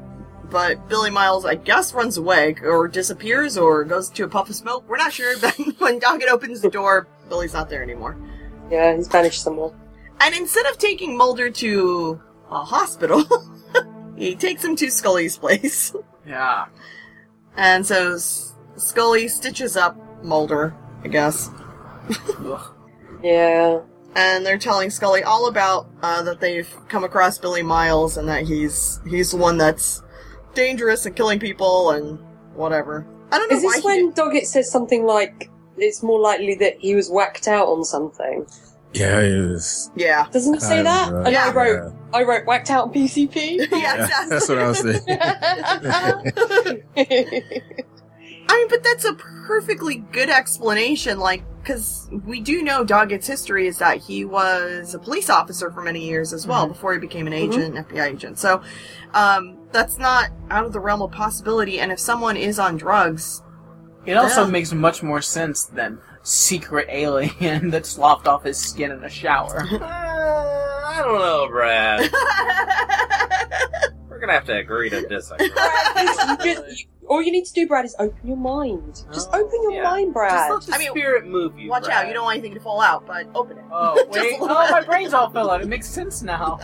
[0.51, 4.57] but Billy Miles, I guess, runs away, or disappears, or goes to a puff of
[4.57, 4.85] smoke.
[4.87, 8.17] We're not sure, but when Doggett opens the door, Billy's not there anymore.
[8.71, 9.71] Yeah, he's vanished somewhere.
[10.21, 13.25] And instead of taking Mulder to a hospital,
[14.17, 15.95] he takes him to Scully's place.
[16.27, 16.67] Yeah.
[17.57, 18.19] And so
[18.77, 21.49] Scully stitches up Mulder, I guess.
[23.23, 23.81] Yeah.
[24.15, 28.43] And they're telling Scully all about uh, that they've come across Billy Miles and that
[28.45, 30.03] he's he's the one that's
[30.55, 32.19] dangerous and killing people and
[32.55, 33.07] whatever.
[33.31, 35.49] I don't know Is why this he- when Doggett says something like,
[35.81, 38.47] "It's more likely that he was whacked out on something"?
[38.93, 39.91] Yeah, it was.
[39.95, 40.27] Yeah.
[40.33, 41.09] Doesn't it say that?
[41.11, 41.47] of, uh, And Yeah.
[41.47, 43.59] I wrote, I wrote whacked out on PCP.
[43.71, 45.19] Yeah, Yeah, that's what I was thinking.
[48.49, 53.69] I mean, but that's a perfectly good explanation, like, because we do know Doggett's history
[53.69, 56.71] is that he was a police officer for many years as well Mhm.
[56.73, 58.39] before he became an agent, FBI agent.
[58.41, 58.61] So,
[59.15, 61.79] um, that's not out of the realm of possibility.
[61.79, 63.43] And if someone is on drugs,
[64.07, 64.51] It also Yeah.
[64.51, 69.67] makes much more sense than secret alien that sloughed off his skin in a shower.
[69.81, 72.11] Uh, I don't know, Brad.
[74.11, 75.47] We're gonna have to agree to disagree.
[75.47, 79.05] you just, you, all you need to do, Brad, is open your mind.
[79.13, 79.83] Just Oh, open your yeah.
[79.85, 80.51] mind, Brad.
[80.51, 81.71] Just let the I mean, spirit move you.
[81.71, 82.05] watch Brad.
[82.05, 83.65] out, you don't want anything to fall out, but open it.
[83.73, 84.37] Oh, wait.
[84.41, 85.63] Oh, my brains all fell out.
[85.63, 86.59] It makes sense now.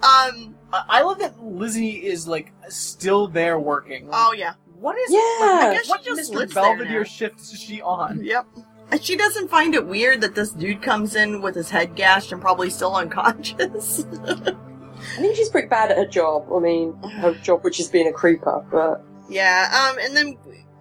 [0.00, 4.08] Um, I I love that Lizzie is, like, still there working.
[4.12, 4.52] oh yeah.
[4.80, 5.18] What is Yeah.
[5.20, 6.36] I guess What she just Mr.
[6.36, 7.04] lives there Belvedere now.
[7.04, 8.22] shift is she on?
[8.24, 8.46] Yep.
[8.90, 12.32] And she doesn't find it weird that this dude comes in with his head gashed
[12.32, 14.04] and probably still unconscious.
[14.26, 16.46] I think she's pretty bad at her job.
[16.54, 20.38] I mean, her job, which is being a creeper, but Yeah, um, and then,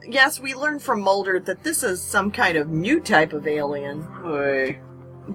[0.08, 4.08] yes, we learned from Mulder that this is some kind of new type of alien.
[4.24, 4.80] Oy.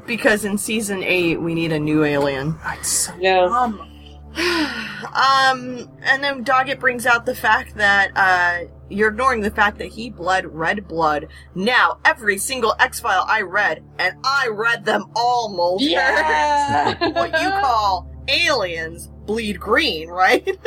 [0.07, 2.59] Because in season 8, we need a new alien.
[2.69, 3.41] It's so yeah.
[3.41, 3.89] dumb.
[4.35, 9.89] Um, and then Doggett brings out the fact that, uh, you're ignoring the fact that
[9.89, 11.29] he bled red blood.
[11.55, 15.85] Now, every single X File I read, and I read them all, Mulder.
[15.85, 17.09] Yeah.
[17.13, 20.47] what you call aliens bleed green, right?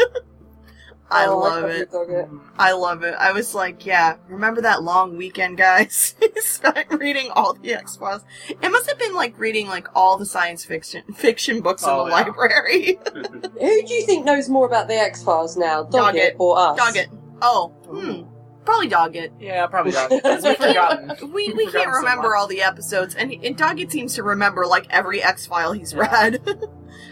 [1.12, 1.92] I Oh, love love it.
[1.92, 2.40] Doggett.
[2.58, 3.14] I love it.
[3.20, 6.16] I was like, yeah, remember that long weekend, guys?
[6.38, 8.24] Spent reading all the X Files.
[8.50, 12.10] It must have been like reading like all the science fiction fiction books Oh, in
[12.10, 12.22] the yeah.
[12.24, 13.00] library.
[13.14, 16.36] Who do you think knows more about the X Files now, Doggett, Doggett.
[16.40, 16.80] or us?
[16.80, 17.08] Doggett.
[17.42, 18.24] Oh, hmm.
[18.66, 19.30] Probably Doggett.
[19.40, 20.10] Yeah, probably not.
[20.10, 20.22] We've
[20.58, 21.32] forgotten.
[21.32, 22.38] We, We've can't forgotten so remember much.
[22.40, 26.00] all the episodes, and, and Doggett seems to remember like every X File he's Yeah.
[26.00, 26.42] read.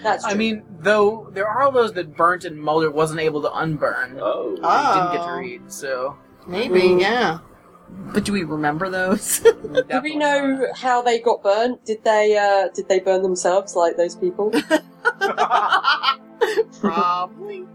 [0.04, 0.34] That's true.
[0.34, 4.20] I mean, though there are those that burnt and Mulder wasn't able to unburn.
[4.22, 4.58] Oh.
[4.64, 5.12] Ah.
[5.12, 7.02] Didn't get to read, so Maybe, Mm.
[7.02, 7.40] yeah.
[8.14, 9.40] But do we remember those?
[9.90, 11.86] do we know how they got burnt?
[11.86, 14.52] Did they uh, did they burn themselves like those people?
[16.80, 17.66] Probably.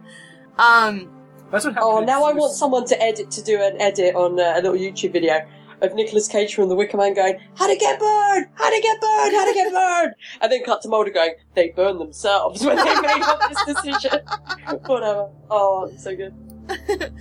[0.58, 1.10] Um,
[1.50, 1.78] That's what happened.
[1.82, 4.74] Oh, now I want someone to edit to do an edit on uh, a little
[4.76, 5.46] YouTube video.
[5.80, 8.46] Of Nicolas Cage from The Wicker Man going, How'd it get burned?
[8.54, 9.34] How'd it get burned?
[9.34, 10.14] How'd it get burned?
[10.40, 14.20] And then cut to Mulder going, They burned themselves when they made up this decision.
[14.86, 15.30] Whatever.
[15.50, 16.34] Oh, so good.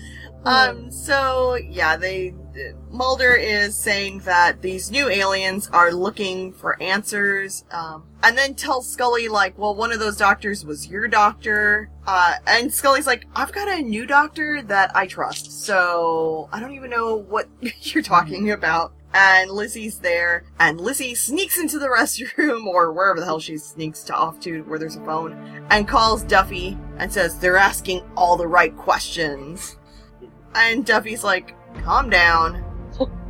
[0.46, 2.34] Um, so yeah, they
[2.90, 8.90] Mulder is saying that these new aliens are looking for answers, um, and then tells
[8.90, 13.52] Scully like, "Well, one of those doctors was your doctor," uh, and Scully's like, "I've
[13.52, 17.48] got a new doctor that I trust, so I don't even know what
[17.82, 23.26] you're talking about." And Lizzie's there, and Lizzie sneaks into the restroom or wherever the
[23.26, 25.34] hell she sneaks to off to, where there's a phone,
[25.70, 29.77] and calls Duffy and says they're asking all the right questions.
[30.58, 32.64] And Duffy's like, calm down.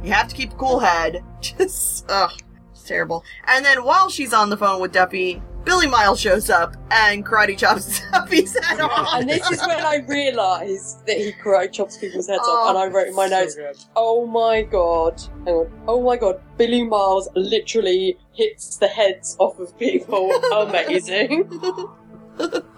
[0.04, 1.24] You have to keep a cool head.
[1.42, 2.32] Just, ugh,
[2.72, 3.24] it's terrible.
[3.46, 7.58] And then while she's on the phone with Duffy, Billy Miles shows up and karate
[7.58, 9.10] chops Duffy's head off.
[9.16, 12.78] And this is when I realised that he karate chops people's heads Oh, off, and
[12.78, 13.76] I oh, wrote in my notes, good.
[13.98, 15.22] Oh my god.
[15.46, 15.72] Hang on.
[15.88, 16.40] Oh my god.
[16.58, 20.32] Billy Miles literally hits the heads off of people.
[20.54, 21.50] Amazing.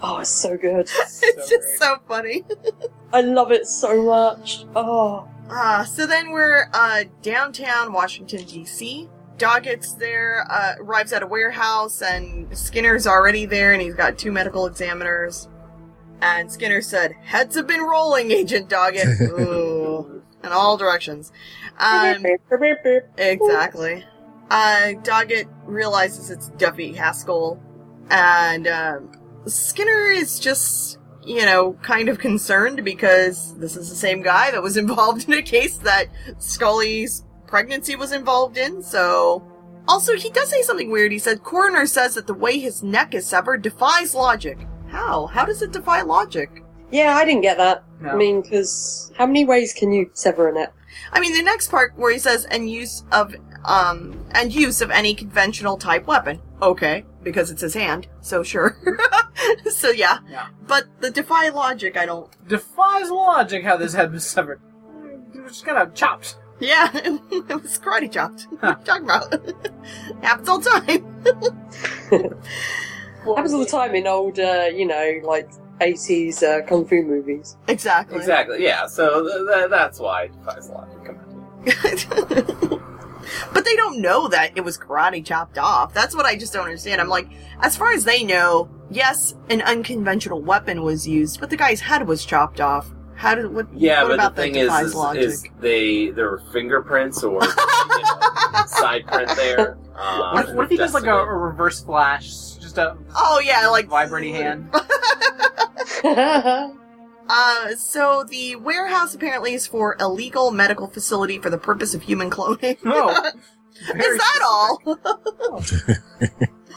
[0.02, 0.90] oh, it's so good.
[0.90, 1.78] it's So just great.
[1.78, 2.44] so funny.
[3.12, 4.66] I love it so much.
[4.76, 5.28] Oh.
[5.50, 9.10] Uh, so then we're uh, downtown Washington, D.C.
[9.38, 14.32] Doggett's there, uh, arrives at a warehouse, and Skinner's already there, and he's got two
[14.32, 15.48] medical examiners.
[16.22, 19.22] And Skinner said, Heads have been rolling, Agent Doggett.
[19.40, 20.22] Ooh.
[20.44, 21.32] In all directions.
[21.80, 22.26] Um,
[23.18, 24.06] exactly.
[24.50, 27.62] Uh, Doggett realizes it's Duffy Haskell,
[28.10, 29.12] and um,
[29.46, 30.99] Skinner is just,
[31.30, 35.36] you know, kind of concerned because this is the same guy that was involved in
[35.36, 36.08] a case that
[36.40, 39.46] Scully's pregnancy was involved in, so.
[39.88, 41.12] Also, he does say something weird.
[41.12, 44.60] He said, Coroner says that the way his neck is severed defies logic.
[44.88, 45.28] How?
[45.28, 46.64] How does it defy logic?
[46.92, 47.84] Yeah, I didn't get that.
[48.00, 48.10] No.
[48.10, 50.74] I mean, because how many ways can you sever a neck?
[51.12, 54.92] I mean, the next part where he says, and use of, um, and use of
[54.92, 56.40] any conventional type weapon.
[56.62, 58.78] Okay, because it's his hand, so sure.
[59.72, 60.20] so yeah.
[60.30, 60.48] Yeah.
[60.68, 62.30] But the defy logic, I don't.
[62.48, 64.62] Defies logic how this head was severed.
[65.34, 66.38] It was just kind of chopped.
[66.60, 68.48] Yeah, it was karate chopped.
[68.50, 69.32] What are you talking about?
[70.22, 71.06] Happens all the time.
[73.26, 77.56] Happens all the time in old, uh, you know, like 80s uh, kung fu movies.
[77.70, 78.18] Exactly.
[78.18, 78.62] Exactly.
[78.64, 78.88] Yeah.
[78.88, 81.06] So th- th- that's why it defies logic.
[81.06, 82.96] Come on.
[83.54, 85.94] But they don't know that it was karate chopped off.
[85.94, 87.02] That's what I just don't understand.
[87.02, 87.28] I'm like,
[87.62, 92.08] as far as they know, yes, an unconventional weapon was used, but the guy's head
[92.08, 92.92] was chopped off.
[93.16, 93.68] How did what?
[93.74, 95.24] Yeah, what but about the thing that is, defies is, logic?
[95.24, 97.40] is they there were fingerprints or you
[98.54, 99.78] know, side print there.
[99.94, 102.30] Uh, What if, what if he does like a, a reverse flash?
[102.62, 104.70] Just a oh yeah, like vibrating hand.
[107.30, 112.30] Uh, so the warehouse apparently is for illegal medical facility for the purpose of human
[112.30, 112.78] cloning.
[112.86, 113.32] Oh,
[113.96, 114.82] is that all?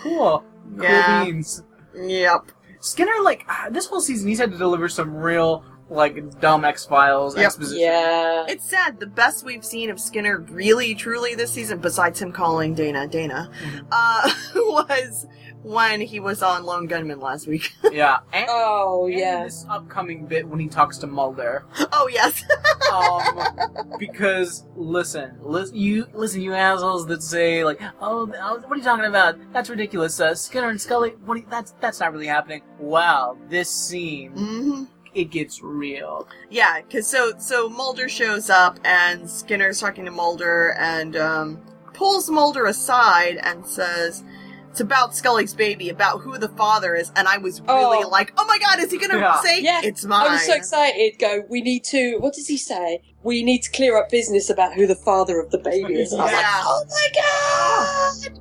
[0.03, 0.45] Cool.
[0.81, 1.17] Yeah.
[1.25, 1.63] Cool beans.
[1.95, 2.51] yep.
[2.81, 6.85] Skinner, like ah, this whole season, he's had to deliver some real like dumb X
[6.87, 7.45] Files Yep.
[7.47, 7.83] exposition.
[7.83, 8.45] yeah.
[8.49, 8.99] It's sad.
[8.99, 13.51] The best we've seen of Skinner, really, truly, this season, besides him calling Dana Dana,
[13.63, 13.87] Mhm.
[13.93, 15.27] uh, was
[15.63, 17.73] when he was on Lone Gunmen last week.
[17.93, 18.21] Yeah.
[18.33, 19.45] And, Oh, and yeah.
[19.45, 21.65] this upcoming bit when he talks to Mulder.
[21.93, 22.43] oh yes.
[22.91, 28.73] Um, because listen, listen, you listen, you assholes that say like, oh, th- oh, what
[28.73, 29.37] are you talking about?
[29.53, 30.19] That's ridiculous.
[30.21, 31.35] Uh, Skinner and Scully, what?
[31.35, 32.63] Are you, that's that's not really happening.
[32.79, 36.27] Wow, this scene, hmm it gets real.
[36.49, 41.61] Yeah, because so so Mulder shows up and Skinner's talking to Mulder and um,
[41.93, 44.25] pulls Mulder aside and says.
[44.73, 48.09] It's about Scully's baby, about who the father is, and I was really Oh.
[48.09, 49.39] like, "Oh my god, is he gonna Yeah.
[49.43, 51.19] say Yeah, it's mine?" I was so excited.
[51.19, 52.17] Go, we need to.
[52.21, 53.03] What does he say?
[53.23, 56.13] We need to clear up business about who the father of the baby is.
[56.15, 58.39] And I was like, oh my god!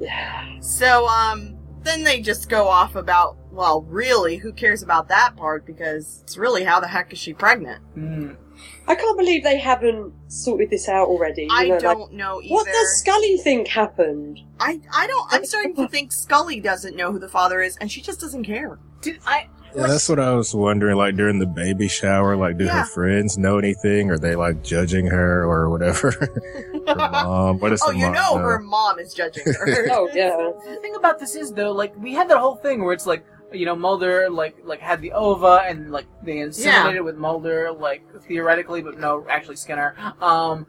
[0.00, 0.60] Yeah.
[0.60, 5.64] So, um, then they just go off about, well, really, who cares about that part?
[5.64, 7.82] Because it's really how the heck is she pregnant?
[7.96, 8.36] Mm.
[8.86, 11.42] I can't believe they haven't sorted this out already.
[11.42, 12.54] you I know, don't know either.
[12.54, 14.40] what does Scully think happened?
[14.60, 17.90] I, I don't, I'm starting to think Scully doesn't know who the father is, and
[17.92, 18.78] she just doesn't care.
[19.02, 19.48] Did I?
[19.76, 20.96] Yeah, that's what I was wondering.
[20.96, 22.80] Like during the baby shower, like do Yeah.
[22.80, 24.10] her friends know anything?
[24.10, 26.10] Are they like judging her or whatever?
[26.86, 27.58] her mom.
[27.60, 28.42] What is oh, the you mom know know?
[28.44, 29.88] her mom is judging her.
[29.92, 30.50] Oh yeah.
[30.64, 33.26] The thing about this is though, like we had that whole thing where it's like
[33.52, 38.02] you know Mulder like like had the ova and like they inseminated with Mulder like
[38.26, 39.94] theoretically, but no, actually Skinner.
[40.20, 40.66] Um,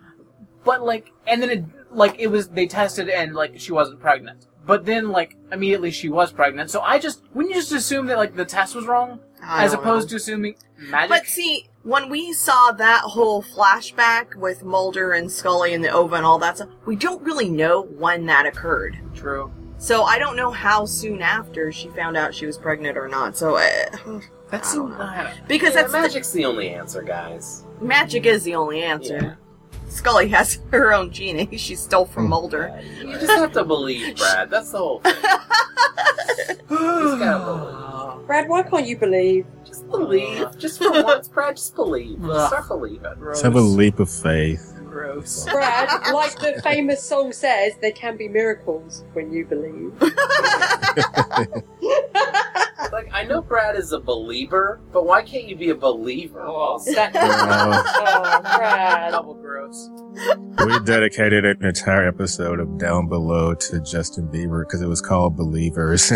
[0.63, 4.47] but like and then it like it was they tested and like she wasn't pregnant.
[4.65, 6.69] but then like immediately she was pregnant.
[6.69, 9.73] So I just wouldn't you just assume that like the test was wrong I as
[9.73, 10.11] opposed know.
[10.11, 11.09] to assuming magic?
[11.09, 16.15] But see, when we saw that whole flashback with Mulder and Scully and the ova
[16.17, 18.97] and all that stuff, we don't really know when that occurred.
[19.15, 19.51] True.
[19.79, 23.35] So I don't know how soon after she found out she was pregnant or not.
[23.37, 23.61] So uh,
[24.51, 25.31] That's I so don't know.
[25.47, 27.63] because Yeah, that's magic's the only answer, guys.
[27.81, 29.17] magic is the only answer.
[29.21, 29.35] Yeah.
[29.87, 32.29] Scully has her own genie she stole from Hmm.
[32.31, 32.81] Mulder.
[32.97, 34.49] Yeah, you just have to believe, Brad.
[34.49, 35.15] That's the whole thing.
[36.67, 39.45] gotta Brad, why can't you believe?
[39.65, 40.57] Just believe.
[40.57, 42.23] Just for once, Brad, just believe.
[42.23, 42.47] Ugh.
[42.47, 43.07] Start believing.
[43.21, 44.78] Let's have a leap of faith.
[44.89, 45.45] Gross.
[45.51, 49.93] Brad, like the famous song says, there can be miracles when you believe.
[52.91, 56.41] Like, I know Brad is a believer, but why can't you be a believer?
[56.41, 57.83] Oh, That- Wow.
[57.85, 59.11] oh, Brad.
[59.11, 59.89] Double gross.
[60.65, 65.35] we dedicated an entire episode of Down Below to Justin Bieber because it was called
[65.37, 66.11] Believers.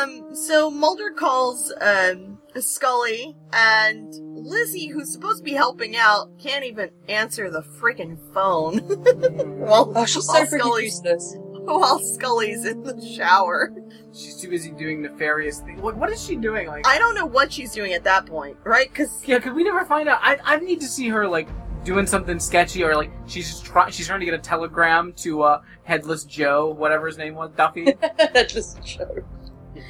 [0.00, 6.64] Um, so Mulder calls um Scully and Lizzie, who's supposed to be helping out, can't
[6.64, 8.78] even answer the freaking phone.
[9.58, 11.36] while, Oh, she's so while freaking Scully's useless.
[11.38, 13.72] while Scully's in the shower.
[14.12, 15.80] She's too busy doing nefarious things.
[15.80, 16.66] What, what is she doing?
[16.66, 18.88] Like, I don't know what she's doing at that point, right?
[18.88, 20.18] Because yeah, could we never find out?
[20.22, 21.48] I, I need to see her like
[21.84, 25.42] doing something sketchy, or like she's just try, she's trying to get a telegram to
[25.42, 27.84] uh, Headless Joe, whatever his name was, Duffy.
[27.92, 29.08] that just show.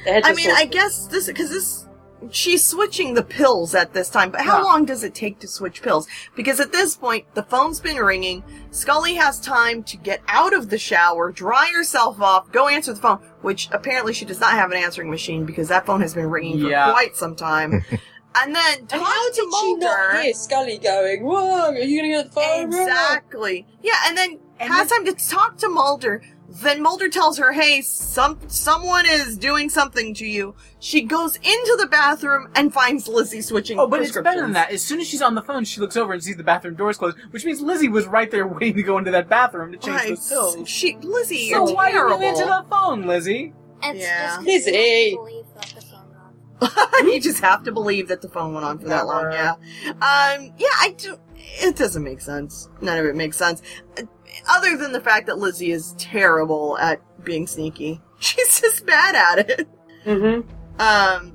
[0.07, 1.86] I mean, I guess this because this
[2.30, 4.30] she's switching the pills at this time.
[4.30, 4.64] But how Yeah.
[4.64, 6.07] long does it take to switch pills?
[6.36, 8.44] Because at this point, the phone's been ringing.
[8.70, 13.00] Scully has time to get out of the shower, dry herself off, go answer the
[13.00, 13.18] phone.
[13.40, 16.61] Which apparently she does not have an answering machine because that phone has been ringing
[16.61, 16.92] for Yeah.
[16.92, 17.84] quite some time.
[18.36, 22.22] and then And how to did she not hear Scully going, Whoa, are you gonna
[22.22, 22.66] get the phone?
[22.66, 23.66] Exactly.
[23.82, 26.22] Yeah, and then And has time to talk to Mulder.
[26.61, 31.76] Then Mulder tells her, "Hey, some someone is doing something to you." She goes into
[31.80, 33.78] the bathroom and finds Lizzie switching.
[33.78, 34.70] Oh, but it's better than that.
[34.70, 36.98] As soon as she's on the phone, she looks over and sees the bathroom doors
[36.98, 39.96] closed, which means Lizzie was right there waiting to go into that bathroom to change
[40.00, 40.09] Right.
[40.11, 40.68] those pills.
[40.68, 42.18] She, Lizzie, So you're why terrible.
[42.18, 43.53] didn't you answer the phone, Lizzie?
[43.82, 44.36] It's Yeah.
[44.36, 45.14] just Lizzie.
[45.16, 47.12] believe that the phone rang.
[47.14, 49.32] you just have to believe that the phone went on for that long.
[49.32, 49.53] Yeah.
[49.86, 50.53] Um.
[50.59, 50.68] Yeah.
[50.80, 51.16] I do.
[51.61, 52.68] It doesn't make sense.
[52.80, 53.62] None of it makes sense.
[53.98, 54.03] Uh,
[54.49, 58.01] Other than the fact that Lizzie is terrible at being sneaky.
[58.18, 59.68] She's just bad at it.
[60.05, 60.49] Mm-hmm.
[60.80, 61.33] Um,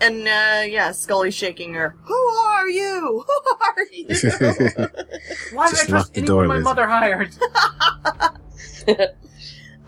[0.00, 1.96] and uh, yeah, Scully's shaking her.
[2.02, 3.24] Who are you?
[3.44, 4.06] Who are you?
[5.56, 6.64] Why Just did I lock trust the anyone door, my Lizzie.
[6.64, 7.30] mother hired?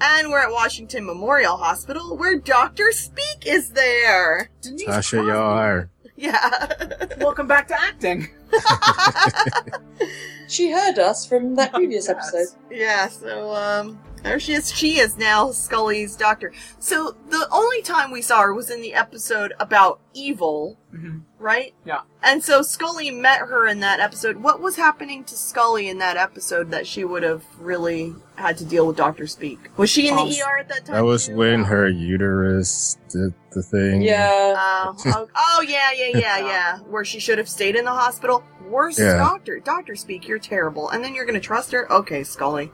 [0.00, 4.50] and we're at Washington Memorial Hospital, where Doctor Speak is there.
[4.61, 5.26] Denise Tasha Crosby.
[5.28, 5.90] Yar.
[6.16, 7.07] Yeah.
[7.18, 8.28] Welcome back to acting.
[10.49, 12.16] She heard us from that previous Yes.
[12.16, 12.57] episode.
[12.70, 13.09] yeah.
[13.09, 14.72] So um, there she is.
[14.72, 16.52] She is now Scully's doctor.
[16.78, 21.22] So the only time we saw her was in the episode about evil, Mhm.
[21.38, 21.74] right?
[21.84, 22.00] Yeah.
[22.22, 24.38] And so Scully met her in that episode.
[24.38, 28.64] What was happening to Scully in that episode that she would have really had to
[28.64, 29.58] deal with Doctor Speak?
[29.76, 30.96] Was she in the Um, ER at that time?
[30.96, 31.36] That was too?
[31.36, 34.02] when her uterus did the thing.
[34.02, 34.54] Yeah.
[34.58, 36.78] Oh, oh, oh, yeah, yeah, yeah, yeah.
[36.88, 38.42] Where she should have stayed in the hospital.
[38.68, 39.16] Worst Yeah.
[39.16, 39.58] doctor.
[39.60, 40.88] Doctor Speak, you're terrible.
[40.90, 41.90] And then you're gonna trust her?
[41.92, 42.72] Okay, Scully.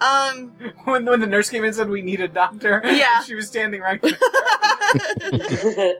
[0.00, 0.52] Um,
[0.84, 3.20] When, when the nurse came in and said we need a doctor, Yeah.
[3.22, 4.16] she was standing right there.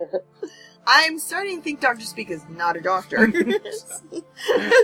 [0.90, 3.30] I'm starting to think Doctor Speak is not a doctor.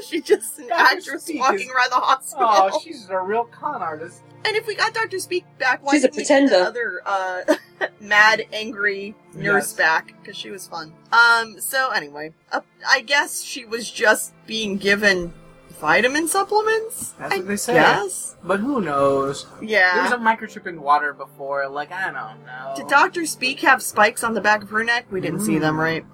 [0.07, 0.83] She's just an Dr.
[0.99, 2.47] actress Speak walking is- around the hospital.
[2.51, 4.21] Oh, she's a real con artist.
[4.45, 6.67] And if we got Doctor Speak back, why She's a didn't we get the pretender.
[6.67, 7.55] other uh,
[8.01, 9.73] mad, angry nurse Yes.
[9.73, 10.15] back?
[10.21, 10.93] Because she was fun.
[11.11, 11.59] Um.
[11.59, 15.33] So anyway, uh, I guess she was just being given
[15.81, 17.15] vitamin supplements.
[17.19, 17.75] That's I what they say.
[17.75, 19.47] Yes, But who knows?
[19.63, 21.69] Yeah, There was a microchip in water before.
[21.69, 22.73] Like I don't know.
[22.77, 25.07] Did Doctor Speak have spikes on the back of her neck?
[25.11, 25.79] We didn't see them, Mm.
[25.79, 26.05] right?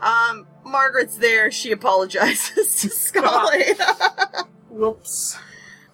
[0.00, 0.46] Um.
[0.64, 1.50] Margaret's there.
[1.52, 3.64] She apologizes to Scully.
[4.70, 5.38] Whoops.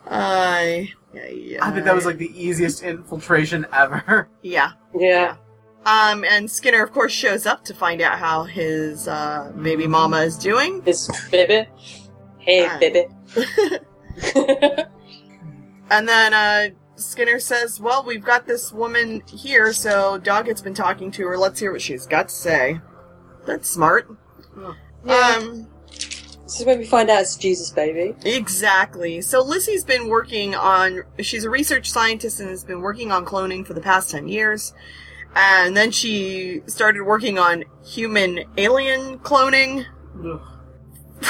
[0.06, 0.92] I.
[1.14, 1.66] Yeah, yeah.
[1.66, 4.28] I think that was like the easiest infiltration ever.
[4.42, 4.72] Yeah.
[4.98, 5.36] yeah.
[5.84, 10.18] Um, and Skinner, of course, shows up to find out how his uh, baby mama
[10.18, 10.80] is doing.
[10.82, 11.68] This baby.
[12.42, 13.06] Hey, baby.
[15.92, 21.10] And then uh, Skinner says, Well, we've got this woman here, so Doggett's been talking
[21.12, 21.36] to her.
[21.36, 22.80] Let's hear what she's got to say.
[23.46, 24.08] That's smart.
[24.56, 25.36] Yeah.
[25.36, 28.14] Um, this is when we find out it's Jesus baby.
[28.24, 29.20] exactly.
[29.20, 33.66] So Lizzie's been working on, she's a research scientist and has been working on cloning
[33.66, 34.72] for the past 10 years.
[35.34, 39.84] And then she started working on human alien cloning
[40.24, 40.40] Ugh.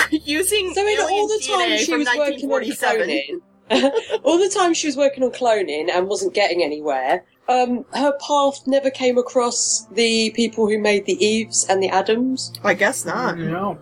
[0.10, 3.40] using So in all the time DNA she was working on cloning
[4.24, 8.66] all the time she was working on cloning and wasn't getting anywhere, um, her path
[8.66, 12.52] never came across the people who made the Eves and the Adams.
[12.62, 13.38] I guess not.
[13.38, 13.78] You know,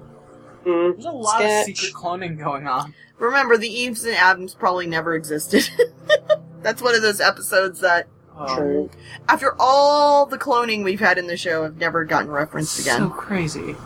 [0.65, 0.93] Mm.
[0.93, 1.71] there's a lot Sketch.
[1.71, 2.95] of secret cloning going on.
[3.19, 5.69] Remember, the Eves and Adams probably never existed.
[6.63, 8.07] That's one of those episodes that,
[8.39, 8.91] Um, True.
[9.29, 12.99] after all the cloning we've had in the show, have never gotten referenced again.
[12.99, 13.17] So again.
[13.17, 13.77] crazy.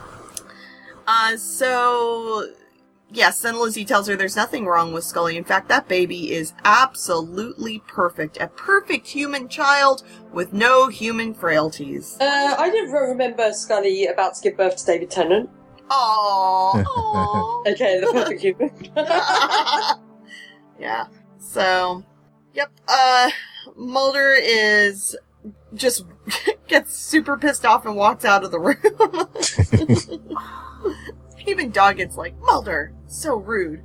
[1.07, 2.47] Uh, so
[3.11, 5.37] yes, then Lizzie tells her there's nothing wrong with Scully.
[5.37, 8.37] In fact, that baby is absolutely perfect.
[8.39, 12.17] A perfect human child with no human frailties.
[12.19, 15.49] Uh, I didn't remember Scully about to give birth to David Tennant.
[15.89, 16.83] Aww.
[16.85, 17.67] Aww.
[17.71, 18.71] Okay, the perfect human.
[20.79, 21.05] yeah.
[21.39, 22.03] So,
[22.53, 22.71] yep.
[22.87, 23.29] Uh,
[23.75, 25.15] Mulder is
[25.73, 26.05] just
[26.67, 28.77] gets super pissed off and walks out of the room.
[31.45, 33.83] Even Doggett's like, Mulder, so rude.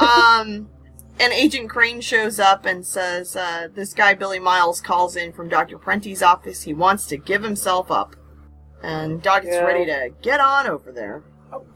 [0.00, 0.68] Um,
[1.20, 5.48] and Agent Crane shows up and says, uh, this guy Billy Miles calls in from
[5.48, 5.78] Dr.
[5.78, 6.62] Parenti's office.
[6.62, 8.16] He wants to give himself up.
[8.82, 9.62] And Doggett's Yeah.
[9.64, 11.22] ready to get on over there.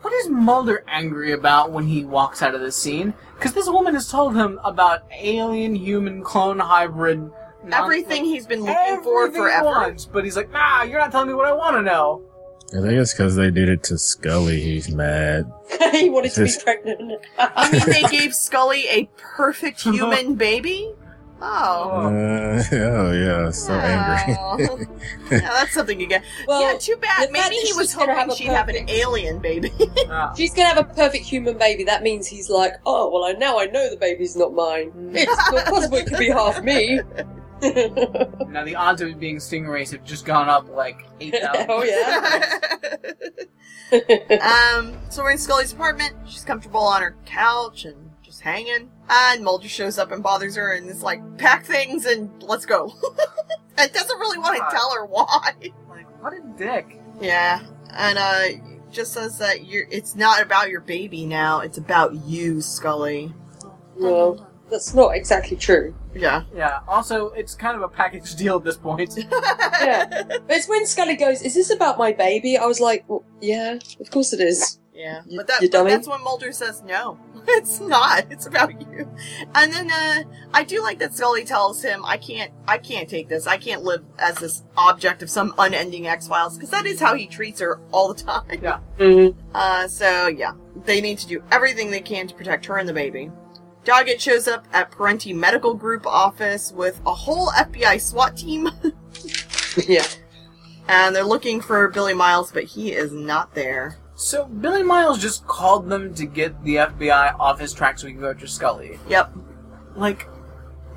[0.01, 3.13] What is Mulder angry about when he walks out of this scene?
[3.37, 7.31] Because this woman has told him about alien human clone hybrid.
[7.63, 9.65] non- Everything he's been looking for everything he forever.
[9.67, 12.23] wants, but he's like, nah, you're not telling me what I want to know.
[12.71, 14.61] I think it's because they did it to Scully.
[14.61, 15.51] He's mad.
[15.93, 17.21] he wanted to be Just- pregnant.
[17.39, 20.93] I mean, they gave Scully a perfect human baby?
[21.41, 21.45] Oh.
[22.07, 24.35] Uh, oh yeah, so angry.
[24.35, 24.79] Wow.
[25.31, 26.25] yeah, that's something you get.
[26.49, 27.29] well, yeah, too bad.
[27.29, 28.91] the fact Maybe that he she's was gonna have hoping a she'd have an perfect-
[28.91, 29.71] alien baby.
[30.09, 30.33] Ah.
[30.35, 31.85] she's gonna have a perfect human baby.
[31.85, 34.93] That means he's like, oh well, I now I know the baby's not mine.
[35.13, 37.01] It's not possible it could be half me.
[37.63, 41.67] Now the odds of it being stingrays have just gone up like eight thousand.
[41.69, 42.59] oh yeah.
[44.77, 46.15] um, so we're in Scully's apartment.
[46.27, 48.91] She's comfortable on her couch and just hanging.
[49.09, 52.93] And Mulder shows up and bothers her and is like, pack things and let's go.
[53.79, 55.53] and doesn't really want to tell her why.
[55.89, 57.01] Like, what a dick.
[57.21, 58.43] Yeah, and uh,
[58.91, 59.87] just says that you're.
[59.91, 61.61] It's not about your baby now.
[61.61, 63.33] It's about you, Scully.
[63.97, 65.95] well, that's not exactly true.
[66.15, 66.43] Yeah.
[66.55, 66.81] Yeah.
[66.89, 69.19] Also, it's kind of a package deal at this point.
[69.79, 70.07] Yeah.
[70.27, 73.79] But it's when Scully goes, "Is this about my baby?" I was like, well, "Yeah,
[74.01, 77.19] of course it is." Yeah, You- but, that, but that's when Mulder says no.
[77.49, 78.27] It's not.
[78.33, 79.09] It's about you.
[79.55, 82.51] And then uh, I do like that Scully tells him, "I can't.
[82.67, 83.47] I can't take this.
[83.47, 87.15] I can't live as this object of some unending X Files because that is how
[87.15, 88.81] he treats her all the time." Yeah.
[88.99, 89.37] Mm.
[89.55, 90.53] Uh, so yeah,
[90.87, 93.31] they need to do everything they can to protect her and the baby.
[93.87, 98.69] Doggett shows up at Parenti Medical Group office with a whole FBI SWAT team,
[99.87, 100.05] Yeah.
[100.89, 103.97] and they're looking for Billy Miles, but he is not there.
[104.17, 108.13] So Billy Miles just called them to get the FBI off his track so we
[108.13, 108.99] can go after Scully.
[109.09, 109.35] Yep,
[109.95, 110.27] Like,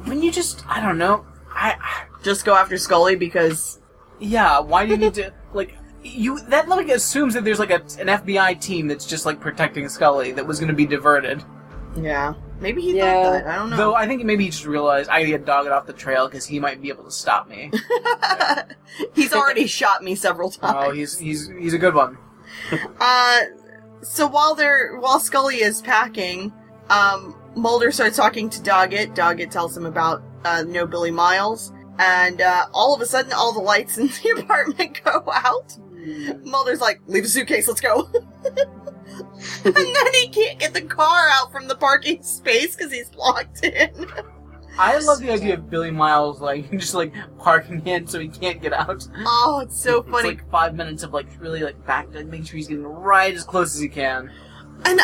[0.06, 1.76] when you just, I don't know, I,
[2.24, 3.80] just go after Scully because
[4.20, 5.76] yeah, why do you need to like?
[6.02, 9.90] You that like assumes that there's like a, an FBI team that's just like protecting
[9.90, 11.44] Scully that was going to be diverted.
[11.98, 13.24] yeah, maybe he Yeah.
[13.24, 13.48] thought that.
[13.48, 13.78] I don't know.
[13.78, 16.46] Though I think maybe he just realized I need to Doggett off the trail because
[16.46, 17.72] he might be able to stop me.
[19.14, 20.76] He's already shot me several times.
[20.88, 22.18] oh, he's he's he's a good one.
[23.00, 23.40] Uh,
[24.02, 26.52] so while they're while Scully is packing,
[26.90, 29.16] um, Mulder starts talking to Doggett.
[29.16, 33.54] Doggett tells him about uh, no Billy Miles, and uh, all of a sudden, all
[33.54, 35.78] the lights in the apartment go out.
[36.44, 38.10] Mulder's like, "Leave the suitcase, let's go."
[39.66, 43.64] and then he can't get the car out from the parking space because he's locked
[43.64, 44.08] in.
[44.78, 48.62] I love the idea of Billy Miles like just like parking in so he can't
[48.62, 49.08] get out.
[49.26, 50.30] Oh, it's so It's funny.
[50.30, 53.44] like five minutes of like really like back like make sure he's getting right as
[53.44, 54.32] close as he can.
[54.86, 55.02] And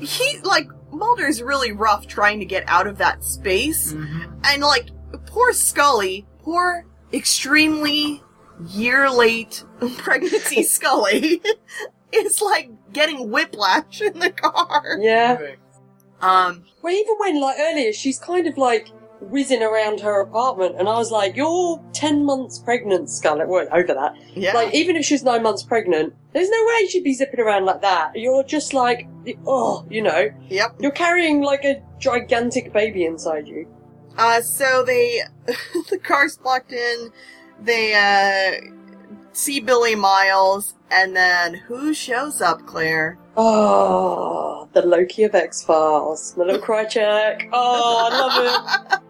[0.00, 3.92] he like Mulder's really rough trying to get out of that space.
[3.92, 4.40] Mm-hmm.
[4.44, 4.90] And like,
[5.26, 8.22] poor Scully, poor extremely
[8.68, 9.64] year late
[9.98, 11.42] pregnancy Scully
[12.12, 14.98] is like getting whiplash in the car.
[15.00, 15.54] Yeah.
[16.20, 18.88] Um, Well, even when like earlier, she's kind of like
[19.20, 23.94] whizzing around her apartment, and I was like, "You're ten months pregnant, Scarlett." Well, over
[23.94, 24.14] that.
[24.34, 24.52] yeah.
[24.54, 27.82] Like, even if she's nine months pregnant, there's no way she'd be zipping around like
[27.82, 28.12] that.
[28.14, 29.08] You're just like,
[29.46, 30.74] oh, you know, yep.
[30.78, 33.66] you're carrying like a gigantic baby inside you.
[34.18, 35.22] Uh, so they,
[35.90, 37.10] the car's blocked in,
[37.60, 38.75] they, uh,
[39.36, 43.18] see Billy Miles, and then who shows up, Claire?
[43.36, 47.48] Oh, the Loki of X Files, my little Krycek.
[47.52, 49.00] Oh, I love him.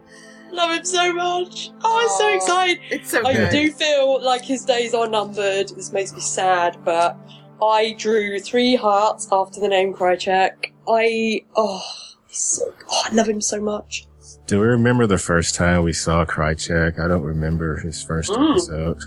[0.53, 1.70] love him so much.
[1.83, 2.79] Oh, I'm so excited.
[2.91, 3.27] It's so good.
[3.29, 3.51] I good.
[3.51, 5.68] do feel like his days are numbered.
[5.70, 7.16] This makes me sad, but
[7.62, 10.72] I drew three hearts after the name Krycek.
[10.89, 11.83] I oh,
[12.27, 14.07] he's so, oh, I love him so much.
[14.47, 16.99] Do we remember the first time we saw Krycek?
[17.01, 18.51] I don't remember his first Mm.
[18.53, 18.99] episode.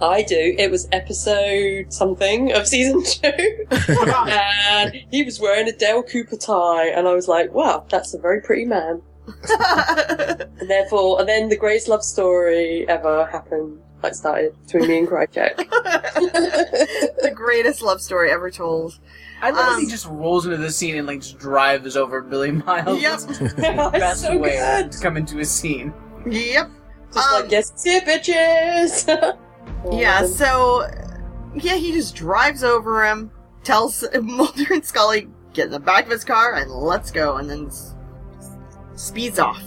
[0.00, 0.54] I do.
[0.58, 3.66] It was episode something of season two.
[3.70, 8.18] and he was wearing a Dale Cooper tie, and I was like, wow, that's a
[8.18, 9.02] very pretty man.
[9.48, 13.80] And therefore, and then the greatest love story ever happened.
[14.02, 15.56] Like started between me and Krycek.
[17.22, 18.98] the greatest love story ever told.
[19.40, 22.20] I love that Um, he just rolls into the scene and like just drives over
[22.20, 23.00] Billy Miles.
[23.00, 23.12] Yep.
[23.20, 24.92] That's the It's best so way good.
[24.92, 25.92] to come into a scene.
[26.26, 26.70] Yep.
[27.12, 29.38] Just Um, like, yes, it's here, bitches.
[29.92, 30.88] Yeah, so
[31.54, 33.30] yeah, he just drives over him,
[33.62, 37.48] tells Mulder and Scully get in the back of his car and let's go, and
[37.48, 37.94] then s-
[38.96, 39.62] speeds off,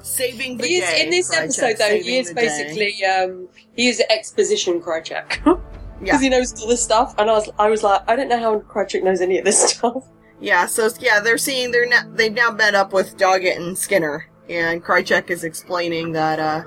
[0.00, 1.04] saving the He is day.
[1.04, 1.98] in this Krycek, episode though.
[1.98, 5.58] He is basically um, he is exposition Krycek because
[6.02, 6.18] Yeah.
[6.20, 7.14] he knows all this stuff.
[7.18, 9.60] And I was I was like, I don't know how Krycek knows any of this
[9.70, 10.04] stuff.
[10.40, 10.66] yeah.
[10.66, 14.82] So yeah, they're seeing they're now they've now met up with Doggett and Skinner, and
[14.84, 16.64] Krycek is explaining that uh,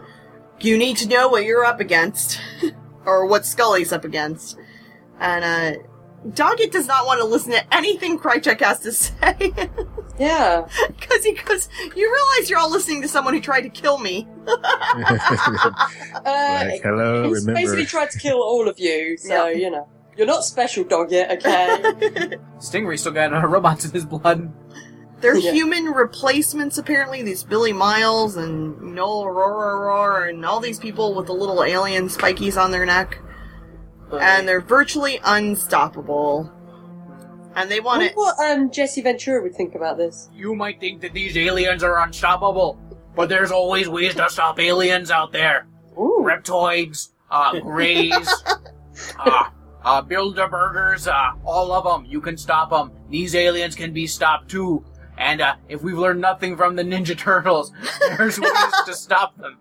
[0.59, 2.39] you need to know what you're up against,
[3.05, 4.57] or what Scully's up against,
[5.19, 5.81] and uh.
[6.29, 9.53] Doggett does not want to listen to anything Krycek has to say.
[10.17, 10.67] Yeah,
[10.99, 14.27] Because he goes, You realize you're all listening to someone who tried to kill me.
[14.47, 14.55] uh,
[16.25, 17.53] like, hello, he's remember?
[17.61, 19.17] basically tried to kill all of you.
[19.17, 19.55] So Yeah.
[19.55, 19.87] you know,
[20.17, 21.31] you're not special, Doggett.
[21.37, 22.37] Okay.
[22.57, 24.51] Stingray still got uh, robots in his blood.
[25.21, 25.51] They're Yeah.
[25.53, 27.21] human replacements, apparently.
[27.23, 32.61] These Billy Miles and Knowle Rohrer and all these people with the little alien spikies
[32.61, 33.19] on their neck.
[34.11, 36.51] And they're virtually unstoppable.
[37.55, 38.15] And they want wonder it.
[38.15, 40.29] what um, Jesse Ventura would think about this.
[40.33, 42.77] You might think that these aliens are unstoppable,
[43.15, 45.65] but there's always ways to stop aliens out there.
[45.97, 46.21] Ooh.
[46.21, 48.11] Reptoids, uh, greys,
[49.19, 49.43] uh,
[49.83, 52.05] uh, Bilderbergers, uh, all of them.
[52.09, 52.91] You can stop them.
[53.09, 54.83] These aliens can be stopped too.
[55.17, 57.71] And uh, if we've learned nothing from the Ninja Turtles,
[58.17, 58.51] there's ways
[58.85, 59.59] to stop them.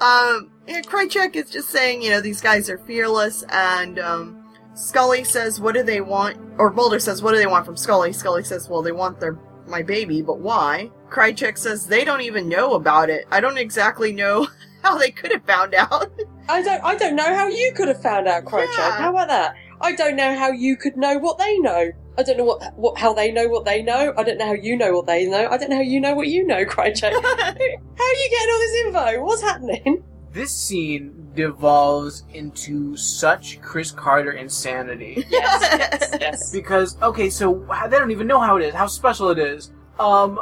[0.00, 4.40] Um, yeah, Krycek is just saying, you know, these guys are fearless, and, um,
[4.74, 6.36] Scully says, what do they want?
[6.58, 8.12] Or Mulder says, what do they want from Scully?
[8.12, 10.90] Scully says, well, they want their, my baby, but why?
[11.10, 13.26] Krycek says, they don't even know about it.
[13.30, 14.48] I don't exactly know
[14.82, 16.10] how they could have found out.
[16.48, 16.84] I don't.
[16.84, 18.76] I don't know how you could have found out, Krycek.
[18.76, 18.98] Yeah.
[18.98, 19.54] How about that?
[19.84, 21.90] I don't know how you could know what they know.
[22.16, 24.14] I don't know what, what how they know what they know.
[24.16, 25.48] I don't know how you know what they know.
[25.50, 27.12] I don't know how you know what you know, Krycek.
[27.12, 29.24] how are you getting all this info?
[29.24, 30.04] What's happening?
[30.32, 35.24] This scene devolves into such Chris Carter insanity.
[35.30, 36.50] Yes, yes, yes.
[36.52, 39.72] Because okay, so they don't even know how it is, how special it is.
[40.00, 40.40] Um,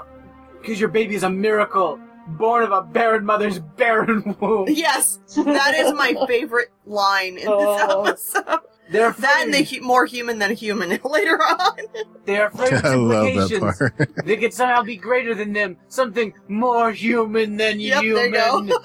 [0.60, 4.66] because your baby is a miracle, born of a barren mother's barren womb.
[4.68, 8.04] yes, that is my favorite line in Oh.
[8.04, 8.60] this episode.
[8.92, 11.76] They're That and the afraid, hu- more human than human later on.
[12.24, 13.78] they're afraid of I love that implications.
[13.78, 14.10] part.
[14.26, 18.32] They could somehow be greater than them, something more human than yep, human.
[18.32, 18.78] there you go.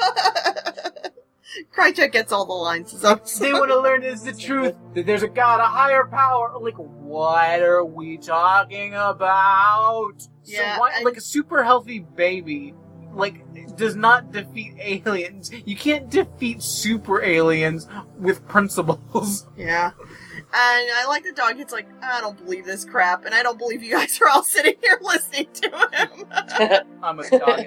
[1.75, 2.91] Krycek gets all the lines.
[2.91, 3.43] this episode.
[3.43, 6.53] they want to learn is the truth that there's a god, a higher power.
[6.59, 10.13] Like, what are we talking about?
[10.45, 12.73] Yeah, so why, and- like a super healthy baby,
[13.17, 13.43] like
[13.75, 15.51] does not defeat aliens.
[15.65, 17.87] You can't defeat super aliens
[18.17, 19.45] with principles.
[19.57, 19.91] Yeah.
[20.37, 21.59] And I like the dog.
[21.59, 24.43] It's like, I don't believe this crap, and I don't believe you guys are all
[24.55, 26.89] sitting here listening to him.
[27.03, 27.65] I'm with dog.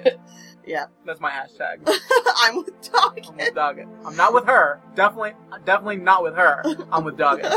[0.65, 0.85] Yeah.
[1.05, 1.87] That's my hashtag.
[2.37, 3.19] I'm with dog.
[3.27, 3.87] I'm with Doggett.
[4.05, 4.81] I'm not with her.
[4.95, 5.33] Definitely,
[5.63, 6.63] definitely not with her.
[6.91, 7.51] I'm with Doggett.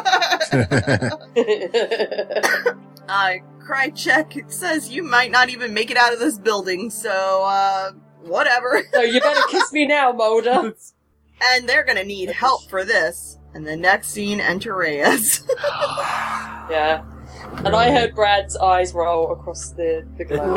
[3.70, 7.92] Uh, it says you might not even make it out of this building, so, uh,
[8.22, 8.82] whatever.
[8.92, 10.74] so you better kiss me now, Mulder.
[11.42, 13.38] And they're gonna need help for this.
[13.54, 15.44] And the next scene, enter Reyes.
[16.70, 17.04] Yeah.
[17.58, 20.56] And I heard Brad's eyes roll across the the glass.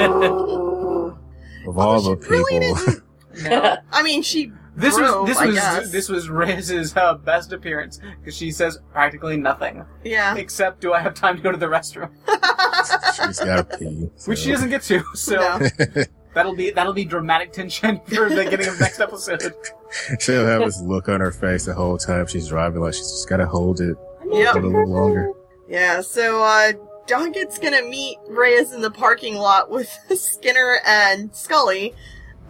[1.68, 3.04] Of all she the people, didn't-
[3.50, 3.78] No.
[3.92, 5.92] I mean, she This drove, was this I was guess.
[5.92, 10.36] this was Reyes's uh, best appearance because she says practically nothing Yeah.
[10.36, 12.12] except, "Do I have time to go to the restroom?"
[13.16, 14.10] she's got to pee.
[14.26, 15.04] Which she doesn't get to.
[15.16, 16.04] So No.
[16.36, 19.42] that'll be that'll be dramatic tension for the beginning of next episode.
[20.20, 23.28] She'll have this look on her face the whole time she's driving, like she's just
[23.30, 23.98] got to hold it
[24.30, 24.56] Yep.
[24.56, 25.32] a little longer.
[25.68, 26.74] Yeah, so uh
[27.08, 31.96] Doggett's gonna meet Reyes in the parking lot with Skinner and Scully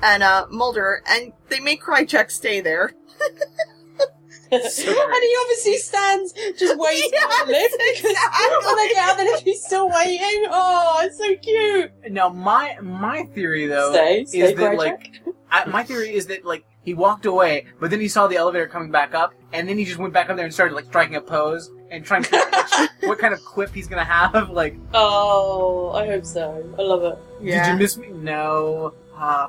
[0.01, 2.93] and uh Mulder, and they make Krycek stay there.
[4.51, 9.11] and he obviously stands just waiting Yes, on the lift because when they get out,
[9.11, 10.45] of the lift, he's still waiting.
[10.49, 11.91] Oh, it's so cute.
[12.11, 15.21] Now my my theory though Stay, stay, is that like
[15.51, 18.67] I, my theory is that like he walked away, but then he saw the elevator
[18.67, 21.17] coming back up, and then he just went back up there and started like striking
[21.17, 24.49] a pose and trying to figure like, what kind of clip he's gonna have.
[24.49, 26.73] Like, Oh, I hope so.
[26.79, 27.43] I love it.
[27.45, 28.07] did you miss me?
[28.09, 28.93] No.
[29.17, 29.47] Uh,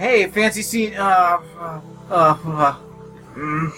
[0.00, 0.94] hey, fancy scene.
[0.94, 1.80] Uh, uh,
[2.10, 2.76] uh, uh
[3.34, 3.70] mm.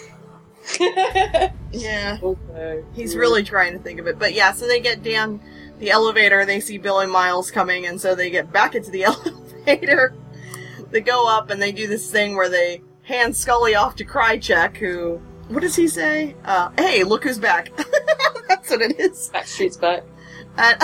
[1.73, 2.85] Yeah, okay.
[2.95, 4.19] he's really trying to think of it.
[4.19, 5.41] But yeah, so they get down
[5.81, 9.05] the elevator, they see Billy Miles coming, and so they get back into the
[9.67, 10.15] elevator.
[10.93, 14.77] They go up and they do this thing where they hand Scully off to Krycek,
[14.77, 15.21] who.
[15.49, 16.37] What does he say?
[16.45, 17.73] Uh, hey, look who's back.
[18.49, 19.29] That's what it is.
[19.35, 20.05] Backstreet's back.
[20.57, 20.79] And,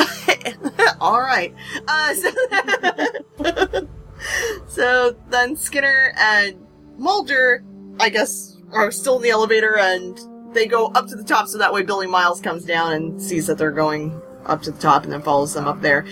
[1.01, 1.55] all right.
[1.87, 3.89] Uh, so,
[4.69, 6.57] so then Skinner and
[6.97, 7.65] Mulder,
[8.01, 10.19] I guess, are still in the elevator, and
[10.55, 13.47] they go up to the top, so that way Billy Miles comes down and sees
[13.47, 16.05] that they're going up to the top, and then follows them up there.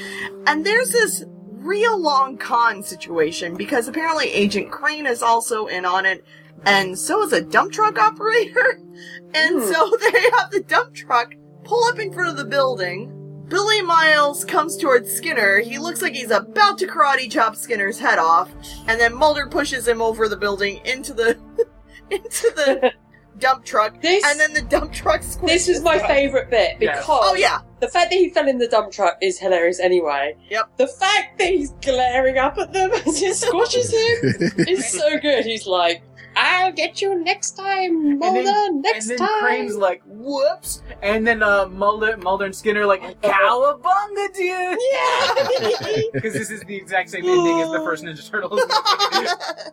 [0.47, 6.07] And there's this real long con situation because apparently Agent Crane is also in on
[6.07, 6.25] it,
[6.65, 8.81] and so is a dump truck operator.
[9.35, 9.73] And Hmm.
[9.73, 11.35] so they have the dump truck
[11.65, 13.13] pull up in front of the building.
[13.49, 15.61] Billy Miles comes towards Skinner.
[15.61, 18.51] He looks like he's about to karate chop Skinner's head off,
[18.89, 21.39] and then Mulder pushes him over the building into the
[22.11, 22.93] into the
[23.39, 25.47] dump truck, This and then the dump truck squishes.
[25.47, 26.97] this was my favourite bit Yeah.
[26.97, 30.37] because Oh yeah, the fact that he fell in the dump truck is hilarious anyway.
[30.51, 30.77] Yep.
[30.79, 35.45] The fact that he's glaring up at them as it squashes him is so good.
[35.45, 36.03] He's like,
[36.37, 38.43] "I'll get you next time, Mulder.
[38.43, 42.83] then- next and then time." Crane's like, "Whoops!" And then uh, Mulder, Mulder and Skinner
[42.83, 46.03] are like, "Cowabunga, dude!" yeah.
[46.13, 48.61] Because this is the exact same ending as the first Ninja Turtles.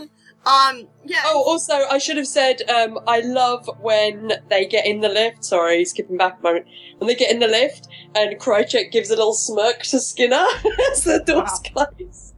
[0.46, 1.22] um, yeah.
[1.26, 5.44] Oh, also, I should have said, um, I love when they get in the lift.
[5.44, 6.66] Sorry, skipping back a moment.
[6.98, 10.46] When they get in the lift and Krycek gives a little smirk to Skinner
[10.92, 11.60] as the doors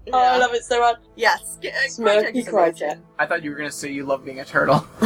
[0.05, 0.14] close.
[0.14, 0.96] Oh, I love it so much.
[1.16, 4.44] Yes, uh, Smirky Krycek is I thought you were gonna say you love being a
[4.44, 4.86] turtle.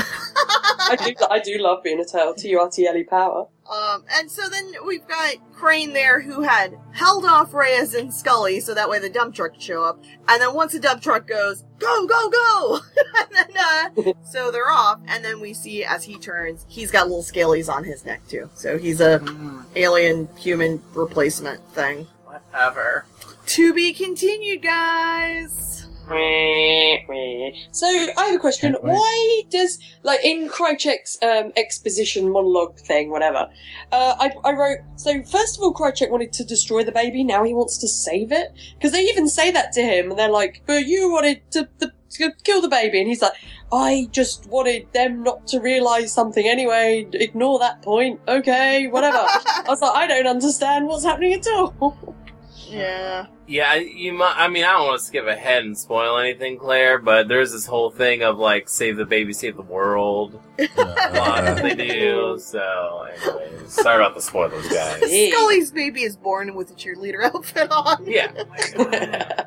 [0.89, 2.35] I do, I do love being a turtle.
[2.35, 3.49] T-U-R-T-L-E power.
[3.69, 8.61] Um, and so then we've got Crane there who had held off Reyes and Scully
[8.61, 10.01] so that way the dump truck could show up.
[10.29, 12.79] And then once the dump truck goes, go, go, go!
[13.19, 15.01] and then, uh, so they're off.
[15.09, 18.49] And then we see as he turns, he's got little scalies on his neck too.
[18.55, 22.07] So he's a Mm, alien human replacement thing.
[22.25, 23.05] whatever.
[23.47, 25.87] To be continued, guys.
[27.71, 28.77] So I have a question.
[28.81, 33.49] Why does like in Krycek's um, exposition monologue thing, whatever?
[33.93, 34.79] Uh, I, I wrote.
[34.97, 37.23] So first of all, Krycek wanted to destroy the baby.
[37.23, 40.29] Now he wants to save it because they even say that to him, and they're
[40.29, 43.35] like, "But you wanted to, to, to kill the baby," and he's like,
[43.73, 47.09] "I just wanted them not to realize something anyway.
[47.13, 48.21] Ignore that point.
[48.27, 52.16] Okay, whatever." I was like, "I don't understand what's happening at all."
[52.71, 53.27] Yeah.
[53.47, 54.35] Yeah, you might.
[54.37, 57.65] I mean, I don't want to skip ahead and spoil anything, Claire, but there's this
[57.67, 60.41] whole thing of like save the baby, save the world.
[60.59, 60.63] A
[61.15, 62.39] lot that they do.
[62.41, 65.01] So, anyways, sorry about the spoilers, guys.
[65.31, 68.05] Scully's baby is born with a cheerleader outfit on.
[68.07, 69.45] Yeah.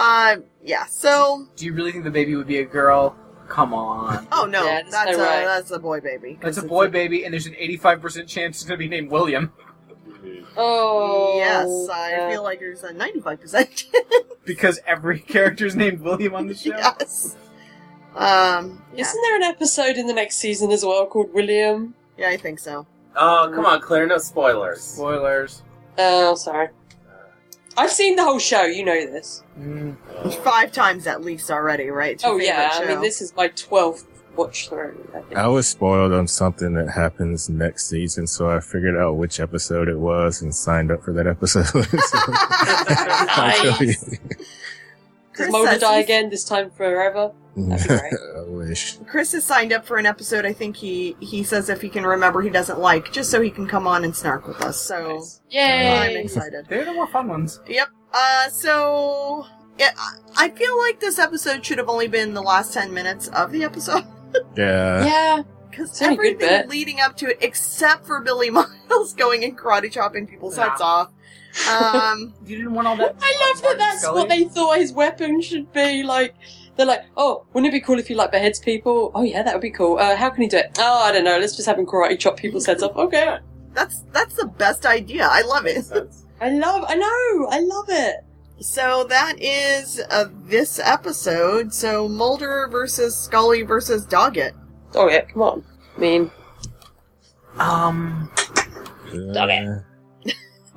[0.00, 1.48] Uh, yeah, so.
[1.56, 3.16] Do you really think the baby would be a girl?
[3.48, 4.28] Come on.
[4.30, 5.42] Oh no, Yeah, that's that's, a, way.
[5.44, 6.38] that's a boy baby.
[6.42, 9.52] It's a it's boy baby, and there's an 85% chance it's gonna be named William.
[10.56, 12.30] Oh, Yes, I yeah.
[12.30, 13.84] feel like there's a 95%
[14.44, 16.70] Because every character's named William on the show.
[16.70, 17.36] yes.
[18.16, 19.02] Um, yeah.
[19.02, 21.94] Isn't there an episode in the next season as well called William?
[22.16, 22.86] yeah, I think so.
[23.14, 24.80] Oh, come on, Claire, no spoilers.
[24.80, 25.62] Spoilers.
[25.98, 26.68] Oh, sorry.
[27.76, 28.64] I've seen the whole show.
[28.64, 29.44] You know this.
[29.58, 29.96] Mm.
[30.42, 32.12] Five times at least already, right?
[32.12, 32.70] It's your oh yeah.
[32.70, 35.10] favorite I mean, this is my twelfth watch through.
[35.14, 35.36] I think.
[35.36, 39.88] I was spoiled on something that happens next season, so I figured out which episode
[39.88, 41.66] it was and signed up for that episode.
[43.36, 43.78] Nice.
[44.04, 44.18] Does
[45.46, 46.30] Chris Mulder says die he's- again?
[46.30, 47.32] This time forever?
[47.56, 48.12] That'd be great.
[48.36, 48.98] I wish.
[49.08, 50.44] Chris has signed up for an episode.
[50.44, 53.50] I think he he says if he can remember he doesn't like, just so he
[53.50, 54.80] can come on and snark with us.
[54.80, 55.22] So
[55.52, 56.10] Nice.
[56.10, 56.66] I'm excited.
[56.68, 57.60] They're the more fun ones.
[57.68, 57.88] Yep.
[58.12, 59.46] Uh, so
[59.78, 63.28] yeah, I- I feel like this episode should have only been the last ten minutes
[63.28, 64.04] of the episode
[64.56, 65.04] Yeah.
[65.04, 65.42] Yeah.
[65.70, 68.50] because It's only a good everything leading up to it, except for Billy
[68.88, 70.70] Miles going and karate chopping people's Yeah.
[70.70, 71.10] heads off.
[71.70, 73.16] Um, You didn't want all that.
[73.20, 73.78] I love that.
[73.78, 74.20] That's Scully?
[74.20, 76.02] what they thought his weapon should be.
[76.02, 76.34] Like,
[76.76, 79.10] they're like, oh, wouldn't it be cool if he like beheads people?
[79.14, 79.98] Oh yeah, that would be cool.
[79.98, 80.76] Uh, how can he do it?
[80.78, 81.38] Oh, I don't know.
[81.38, 82.94] Let's just have him karate chop people's heads off.
[82.96, 83.38] Okay.
[83.74, 85.26] that's that's the best idea.
[85.28, 85.84] I love it.
[86.40, 86.84] I love.
[86.86, 87.48] I know.
[87.50, 88.16] I love it.
[88.60, 91.72] So that is uh, this episode.
[91.72, 94.52] So Mulder versus Scully versus Doggett.
[94.94, 95.64] Oh yeah, come on.
[95.96, 96.30] I mean,
[97.58, 98.30] Um,
[99.12, 99.80] Uh,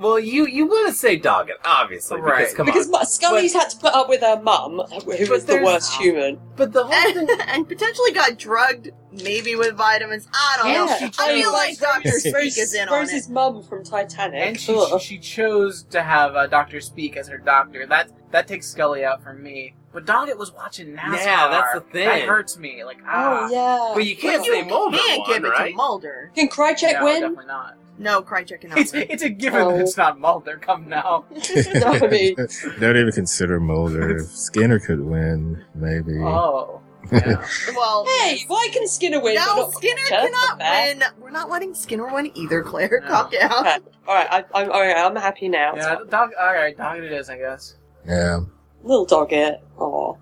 [0.01, 2.55] Well, you you want to say Doggett, obviously, because Right.
[2.55, 2.91] come Because on.
[2.91, 6.39] Ma- Scully's had to put up with her mum, who was the there's- worst human.
[6.55, 7.39] But the whole and, thing.
[7.47, 10.27] and potentially got drugged, maybe with vitamins.
[10.33, 10.97] I don't know.
[10.97, 13.31] she I feel like Doctor Speak is in on Rose's it.
[13.31, 14.41] mum from Titanic.
[14.47, 14.99] And she Ugh.
[14.99, 17.85] she chose to have uh, Doctor Speak as her doctor.
[17.85, 19.75] That that takes Scully out for me.
[19.93, 21.25] But Doggett was watching NASCAR.
[21.25, 22.07] Yeah, that's the thing.
[22.07, 22.83] That hurts me.
[22.85, 23.91] Like ah, Oh yeah.
[23.93, 25.71] But you can't But say you Mulder can't won, give it right?
[25.71, 26.31] to Mulder.
[26.33, 27.21] Can Krycek no, win?
[27.21, 27.75] definitely not.
[28.01, 29.05] No, Krycek cannot It's win.
[29.09, 29.71] it's a given Oh.
[29.71, 30.57] that it's not Mulder.
[30.57, 31.25] Come now.
[31.75, 32.35] no, I mean,
[32.79, 34.19] Don't even consider Mulder.
[34.23, 36.17] Skinner could win, maybe.
[36.19, 36.81] Oh.
[37.11, 37.45] Yeah.
[37.75, 39.35] well, hey, why can Skinner win?
[39.35, 40.07] but no, not Skinner Krycek?
[40.09, 40.95] cannot Fair.
[40.95, 41.03] win.
[41.19, 43.01] We're not letting Skinner win either, Claire.
[43.03, 43.07] No.
[43.09, 43.51] Calm down.
[43.51, 43.77] Okay.
[44.07, 44.95] All right, I, I'm all right.
[44.95, 45.73] I'm happy now.
[45.75, 45.97] yeah.
[46.09, 46.29] Dog.
[46.39, 46.77] All right.
[46.77, 47.75] Doggett it is, I guess.
[48.07, 48.39] Yeah.
[48.83, 49.57] Little Doggett.
[49.77, 50.17] Oh,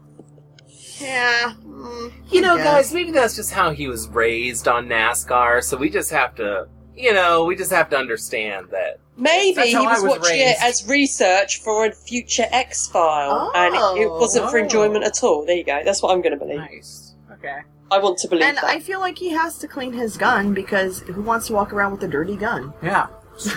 [1.00, 1.54] Yeah.
[1.64, 5.64] mm, You know, I guys, maybe that's just how he was raised on NASCAR.
[5.64, 6.68] So we just have to,
[7.00, 9.00] you know, we just have to understand that.
[9.18, 14.04] maybe he was, was watching it as research for a future X file, and it,
[14.04, 14.64] it wasn't for Oh.
[14.64, 15.46] enjoyment at all.
[15.46, 15.82] There you go.
[15.84, 16.58] That's what I'm going to believe.
[16.60, 17.16] Nice.
[17.32, 17.60] Okay.
[17.92, 18.66] I want to believe And that.
[18.66, 21.92] I feel like he has to clean his gun because who wants to walk around
[21.94, 22.74] with a dirty gun?
[22.84, 23.08] Yeah.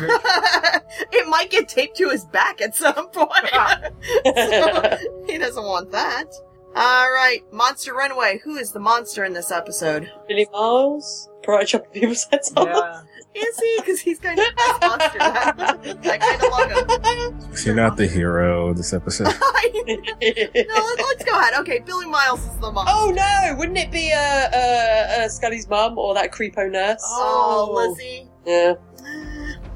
[1.11, 3.49] It might get taped to his back at some point.
[4.25, 6.27] so he doesn't want that.
[6.75, 8.41] All right, Monster Runway.
[8.45, 10.11] Who is the monster in this episode?
[10.29, 12.67] Billy Miles, karate chopping people's heads off.
[12.69, 13.03] yeah.
[13.35, 13.77] Is he?
[13.79, 15.19] Because he's kind of a monster.
[15.21, 17.51] I kind of love him.
[17.53, 19.25] Is he not the hero of this episode?
[19.27, 21.55] no, let, us go ahead.
[21.61, 22.95] Okay, Billy Miles is the monster.
[22.95, 23.55] oh no!
[23.59, 27.03] Wouldn't it be uh, uh, uh, Scully's mum or that creepo nurse?
[27.07, 27.91] Oh, Oh.
[27.91, 28.29] Lizzie.
[28.47, 28.75] Yeah.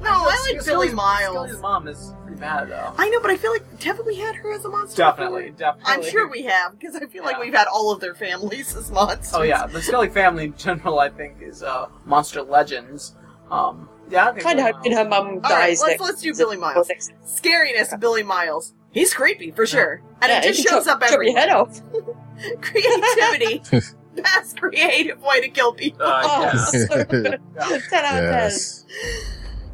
[0.01, 1.61] No, I like Scully's- Billy Scully's Miles.
[1.61, 2.93] mom is pretty bad though.
[2.97, 4.97] I know, but I feel like haven't we had her as a monster?
[5.01, 5.57] Definitely, before?
[5.57, 5.93] definitely.
[5.93, 7.41] I'm sure we have because I feel like Yeah.
[7.41, 9.33] we've had all of their families as monsters.
[9.33, 13.15] Oh yeah, the Scully family in general, I think, is uh, monster legends.
[13.51, 16.01] Um, yeah, I Kind of hoping Miles- her mum All right, dies let's next.
[16.01, 16.87] let's do Billy Miles.
[16.89, 18.73] next- Scariness of Billy Miles.
[18.91, 21.31] He's creepy for sure, and Yeah, it just shows chop- up chop everywhere.
[21.33, 21.81] your head off.
[22.61, 23.61] Creativity,
[24.15, 26.01] best creative way to kill people.
[26.05, 26.65] Uh, Oh, yeah.
[26.65, 27.41] so good.
[27.55, 27.67] Yeah.
[27.67, 28.05] 10 out of 10.
[28.23, 28.85] yes.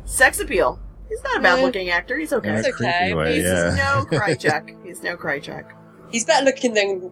[0.05, 0.79] Sex appeal.
[1.09, 2.17] He's not a bad looking actor.
[2.17, 2.49] He's okay.
[2.49, 3.13] In a okay.
[3.13, 3.75] way, He's yeah.
[3.75, 4.83] no Krycek.
[4.85, 5.71] He's no Krycek.
[6.11, 7.11] He's better looking than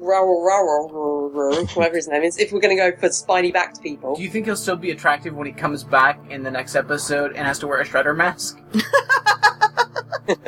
[0.00, 4.16] Raoul Raoul, whoever his name is, if we're going to go for spiny backed people.
[4.16, 7.32] Do you think he'll still be attractive when he comes back in the next episode
[7.36, 8.58] and has to wear a shredder mask?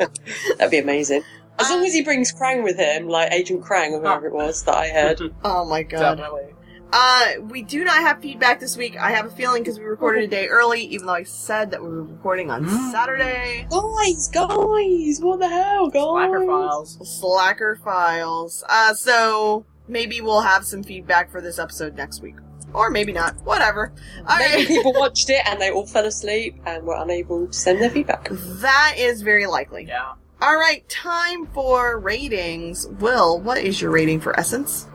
[0.57, 1.23] That'd be amazing.
[1.59, 4.29] As long as he brings Krang with him, like Agent Krang or whoever ah.
[4.29, 5.21] it was that I heard.
[5.43, 6.17] Oh my god.
[6.17, 6.53] Definitely.
[6.95, 8.95] Uh, we do not have feedback this week.
[8.97, 11.81] I have a feeling because we recorded a day early, even though I said that
[11.81, 12.91] we were recording on Mm.
[12.91, 13.67] Saturday.
[13.71, 16.03] Guys, guys, what the hell, guys?
[16.03, 17.19] Slacker files.
[17.19, 18.63] Slacker files.
[18.69, 22.35] Uh, so maybe we'll have some feedback for this episode next week.
[22.73, 23.35] Or maybe not.
[23.43, 23.91] Whatever.
[24.27, 24.67] All Maybe right.
[24.67, 28.29] people watched it and they all fell asleep and were unable to send their feedback.
[28.31, 29.85] That is very likely.
[29.87, 30.13] Yeah.
[30.41, 32.85] All right, time for ratings.
[32.99, 34.87] Will, what is your rating for Essence?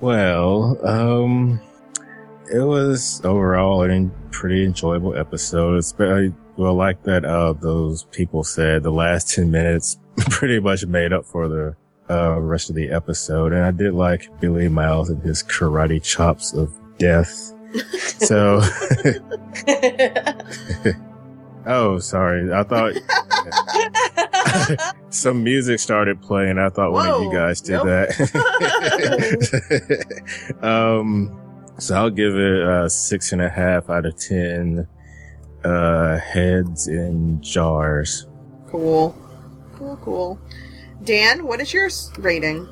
[0.00, 1.60] Well, um,
[2.52, 5.76] it was overall a pretty enjoyable episode.
[5.76, 9.98] It's very, well, like that, uh, those people said, the last 10 minutes
[10.30, 11.76] pretty much made up for the,
[12.10, 13.52] uh, rest of the episode.
[13.52, 17.52] And I did like Billy Miles and his karate chops of death.
[18.18, 18.56] So,
[21.66, 22.52] oh, sorry.
[22.52, 22.94] I thought
[25.10, 26.58] some music started playing.
[26.58, 27.86] I thought one of you guys did nope.
[27.86, 28.14] that.
[30.62, 31.38] um,
[31.78, 34.86] so I'll give it a six and a half out of ten.
[35.64, 38.26] Uh, heads in jars.
[38.68, 39.16] Cool.
[39.74, 40.38] Cool, cool.
[41.04, 42.68] Dan, what is your rating?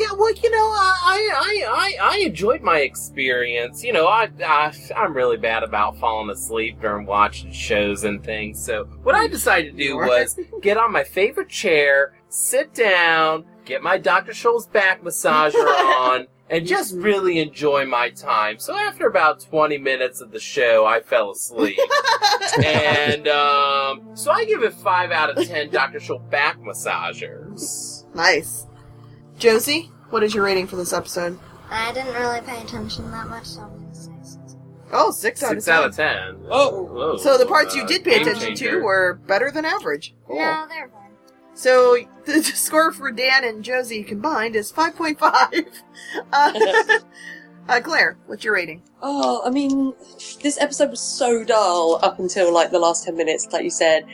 [0.00, 3.84] Yeah, well, you know, I, I, I, I enjoyed my experience.
[3.84, 8.64] You know, I, I, I'm really bad about falling asleep during watching shows and things.
[8.64, 13.82] So what I decided to do was get on my favorite chair, sit down, get
[13.82, 14.32] my Dr.
[14.32, 15.54] Scholl's back massager
[15.98, 18.58] on, and just really enjoy my time.
[18.58, 21.78] So after about 20 minutes of the show, I fell asleep.
[22.64, 25.98] and um, so I give it 5 out of 10 Dr.
[25.98, 28.06] Scholl back massagers.
[28.14, 28.66] Nice.
[29.40, 31.38] Jozie, what is your rating for this episode?
[31.70, 34.56] I didn't really pay attention that much, so I'm gonna say six.
[34.92, 35.74] Oh, six out of ten.
[35.74, 36.36] out of ten.
[36.50, 36.82] Oh.
[36.84, 37.16] Whoa.
[37.16, 40.14] So the parts you Uh, did pay game attention to were better than average.
[40.26, 40.36] Cool.
[40.38, 41.12] No, they're fine.
[41.54, 45.66] So the score for Dan and Jozie combined is 5.5.
[46.32, 46.98] Uh,
[47.68, 48.82] uh, Claire, what's your rating?
[49.00, 49.94] Oh, I mean,
[50.42, 54.04] this episode was so dull up until like the last 10 minutes, like you said.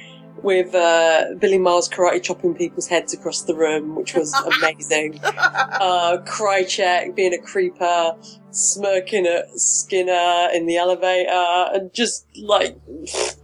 [0.42, 5.18] With uh, Billy Miles karate chopping people's heads across the room, which was amazing.
[5.24, 8.14] uh, Krycek being a creeper,
[8.50, 11.30] smirking at Skinner in the elevator,
[11.74, 12.76] and just like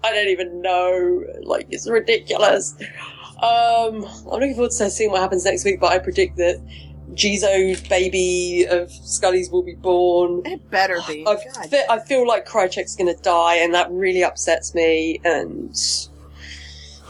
[0.04, 2.74] I don't even know, like it's ridiculous.
[3.42, 6.64] Um, I'm looking forward to seeing what happens next week, but I predict that
[7.14, 10.42] Jesus baby of Scully's will be born.
[10.44, 11.26] It better be.
[11.26, 11.36] I,
[11.66, 15.20] fe- I feel like Krycek's going to die, and that really upsets me.
[15.24, 15.76] And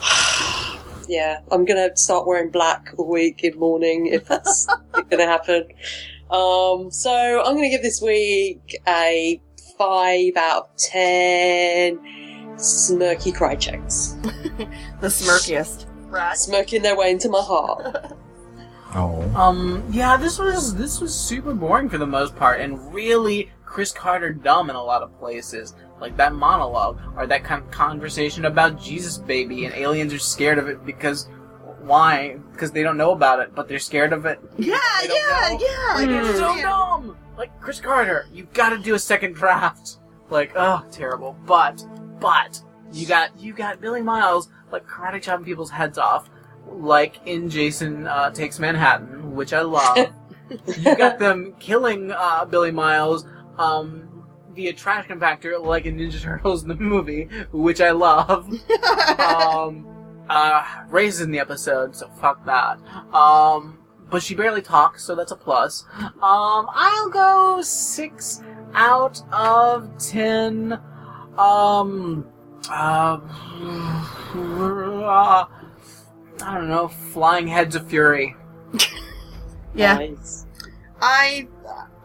[1.09, 5.27] yeah, I'm going to start wearing black all week in mourning if that's going to
[5.27, 5.65] happen.
[6.31, 9.41] Um, so I'm going to give this week a
[9.79, 11.99] five out of ten.
[12.57, 14.23] Smirky Kryceks,
[15.01, 15.87] the smirkiest.
[16.11, 16.37] Right.
[16.37, 18.15] smirking their way into my heart.
[18.95, 19.23] Oh.
[19.35, 23.91] Um, yeah, this was this was super boring for the most part, and really Chris
[23.91, 25.75] Carter dumb in a lot of places.
[26.01, 30.59] Like that monologue or that kind of conversation about Jesus baby, and aliens are scared
[30.59, 31.29] of it because
[31.81, 32.39] why?
[32.53, 34.41] Because they don't know about it, but they're scared of it.
[34.59, 35.59] Yeah, yeah, know.
[35.61, 35.95] yeah.
[35.95, 36.29] Like Mm.
[36.29, 36.63] it's so Yeah.
[36.63, 37.17] dumb.
[37.37, 39.99] Like Chris Carter, you've got to do a second draft.
[40.31, 41.37] Like, oh, terrible.
[41.47, 41.85] But,
[42.21, 42.61] but
[42.93, 46.31] you got you got Billy Miles like karate chopping people's heads off,
[46.69, 50.13] like in Jason uh, Takes Manhattan, which I love.
[50.79, 53.27] you got them killing uh, Billy Miles
[53.59, 54.09] um,
[54.55, 58.47] via trash compactor, like in Ninja Turtles in the movie, which I love.
[59.19, 59.87] um,
[60.29, 62.79] uh, Reyes in the episode, so fuck that.
[63.15, 63.79] Um,
[64.11, 65.85] but she barely talks, so that's a plus.
[65.99, 68.43] Um, I'll go six
[68.75, 70.79] out of ten.
[71.39, 72.27] Um,
[72.69, 73.19] uh,
[74.35, 75.45] uh,
[76.43, 78.37] I don't know, flying heads of fury.
[79.75, 79.95] yeah.
[79.95, 80.47] Nice.
[81.01, 81.49] I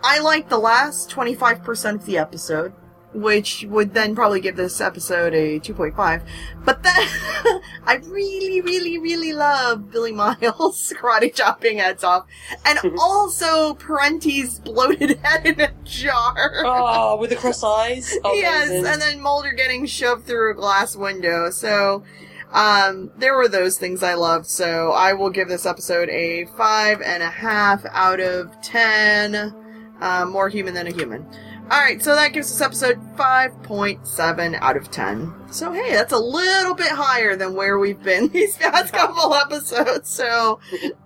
[0.04, 2.74] I like the last 25% of the episode,
[3.14, 6.22] which would then probably give this episode a 2.5.
[6.64, 6.94] But then
[7.86, 12.26] I really, really, really love Billy Miles karate chopping heads off,
[12.66, 16.64] and also Parenti's bloated head in a jar.
[16.66, 18.16] Oh, with the cross eyes.
[18.24, 18.86] Oh, yes, amazing.
[18.86, 21.50] and then Mulder getting shoved through a glass window.
[21.50, 22.04] So,
[22.52, 24.46] um, there were those things I loved.
[24.46, 29.54] So I will give this episode a five and a half out of ten.
[30.00, 31.26] Uh, more human than a human.
[31.70, 35.34] All right, so that gives us episode five point seven out of ten.
[35.52, 40.10] So hey, that's a little bit higher than where we've been these past couple episodes.
[40.10, 40.60] So,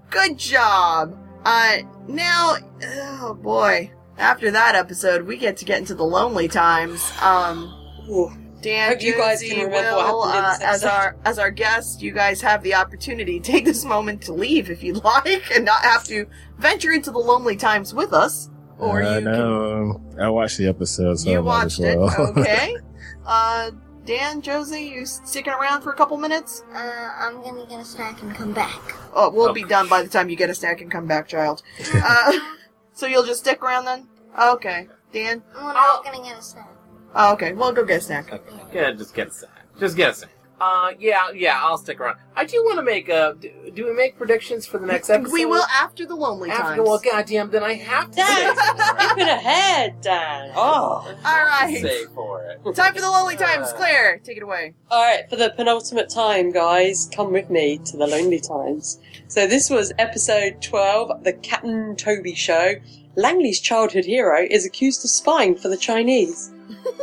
[0.09, 1.17] good job.
[1.43, 7.11] Uh, now, oh boy after that episode, we get to get into the lonely times.
[7.21, 7.73] Um,
[8.09, 8.31] Ooh.
[8.61, 12.61] Dan, you guys can remember Will, uh, as our as our guest, you guys have
[12.61, 16.27] the opportunity to take this moment to leave if you'd like, and not have to
[16.59, 18.51] venture into the lonely times with us.
[18.81, 22.29] Or uh, you can, I watched the episode, so I you might watched as well.
[22.29, 22.75] it, okay?
[23.25, 23.71] uh,
[24.05, 26.63] Dan, Jozie, you sticking around for a couple minutes?
[26.73, 26.77] Uh,
[27.19, 28.79] I'm gonna get a snack and come back.
[29.13, 29.53] Oh, we'll Oh.
[29.53, 31.61] be done by the time you get a snack and come back, child.
[31.93, 32.33] Uh,
[32.93, 34.07] so you'll just stick around then?
[34.39, 35.43] Okay, Dan.
[35.55, 36.01] I'm Oh.
[36.03, 36.69] gonna get a snack.
[37.13, 38.33] Oh, okay, we'll go get a snack.
[38.33, 38.55] Okay.
[38.73, 39.65] Yeah, just get a snack.
[39.79, 40.30] Just get a snack.
[40.63, 42.17] Uh, yeah, yeah, I'll stick around.
[42.35, 43.35] I do want to make a.
[43.39, 45.33] Do, do we make predictions for the next episode?
[45.33, 46.81] We will after the lonely After, times.
[46.87, 49.01] well, goddamn, then I have to Dan, say for it.
[49.01, 50.51] skipping ahead, Dan.
[50.55, 51.17] Oh.
[51.25, 51.81] I have All to right.
[51.81, 52.75] Say for it.
[52.75, 53.69] Time for the lonely times.
[53.69, 54.75] Uh, Claire, take it away.
[54.91, 58.99] All right, for the penultimate time, guys, come with me to the Lonely Times.
[59.29, 62.75] So this was episode 12, The Captain Toby Show.
[63.15, 66.51] Langly's childhood hero is accused of spying for the Chinese.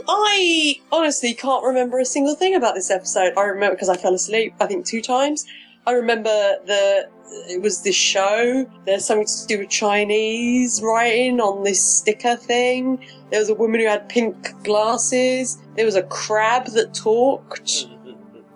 [0.09, 3.33] I honestly can't remember a single thing about this episode.
[3.37, 5.47] I remember because I fell asleep, I think, two times.
[5.87, 6.31] I remember
[6.67, 7.09] the
[7.49, 8.67] it was this show.
[8.87, 13.05] There's something to do with Chinese writing on this sticker thing.
[13.31, 15.59] There was a woman who had pink glasses.
[15.77, 17.87] There was a crab that talked.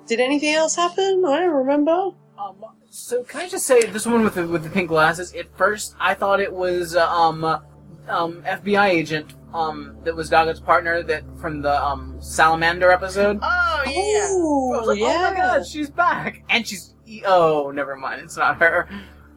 [0.06, 1.24] Did anything else happen?
[1.26, 2.10] I don't remember.
[2.38, 5.32] Um, so can I just say this one with the with the pink glasses?
[5.34, 7.60] At first, I thought it was uh, um uh,
[8.08, 13.38] um FBI agent um that was Doggett's partner that from the um salamander episode.
[13.42, 13.92] Oh yeah.
[13.92, 15.06] I was Oh, like, yeah.
[15.06, 18.88] oh my god, she's back, and she's e- oh, never mind, it's not her.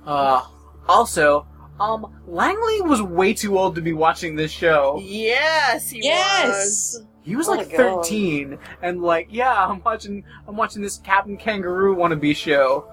[0.06, 0.42] Uh,
[0.88, 1.48] also,
[1.80, 5.00] um, Langly was way too old to be watching this show.
[5.04, 6.48] Yes, he Yes.
[6.48, 7.06] was.
[7.24, 11.38] He was Oh like my 13, and like, yeah, I'm watching, I'm watching this Captain
[11.38, 12.88] Kangaroo wannabe show.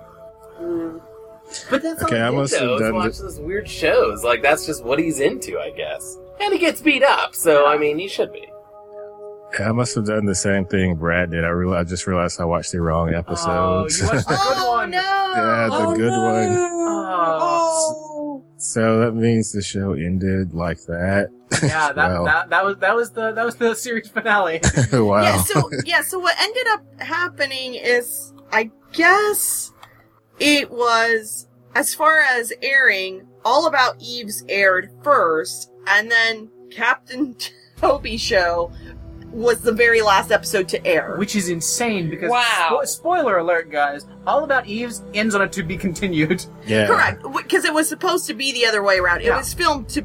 [0.58, 1.02] Mm.
[1.70, 4.24] But that's Okay, all I he must have does, done watch those weird shows.
[4.24, 6.16] Like that's just what he's into, I guess.
[6.43, 8.47] And he gets beat up, so I mean, he should be.
[9.59, 11.45] I must have done the same thing Brad did.
[11.45, 13.93] I real I just realized I watched the wrong Oh, episode.
[13.93, 14.90] you watched the good Oh one.
[14.90, 14.99] no.
[14.99, 16.22] Yeah, the oh, good no.
[16.22, 16.57] one.
[17.45, 18.45] Oh.
[18.57, 21.28] so that means the show ended like that.
[21.62, 22.24] Yeah, that, Well.
[22.24, 24.61] that that was that was the that was the series finale.
[24.93, 25.22] wow.
[25.22, 29.70] Yeah, so yeah, so what ended up happening is I guess
[30.40, 33.28] it was as far as airing.
[33.45, 37.36] All About Eve's aired first, and then Captain
[37.76, 38.72] Toby show
[39.30, 41.14] was the very last episode to air.
[41.16, 42.80] Which is insane because Wow.
[42.82, 44.06] spo- spoiler alert, guys!
[44.26, 46.44] All about Eve's ends on a to be continued.
[46.66, 46.86] Yeah.
[46.86, 49.20] Correct, because it was supposed to be the other way around.
[49.22, 49.38] It Yeah.
[49.38, 50.02] was filmed to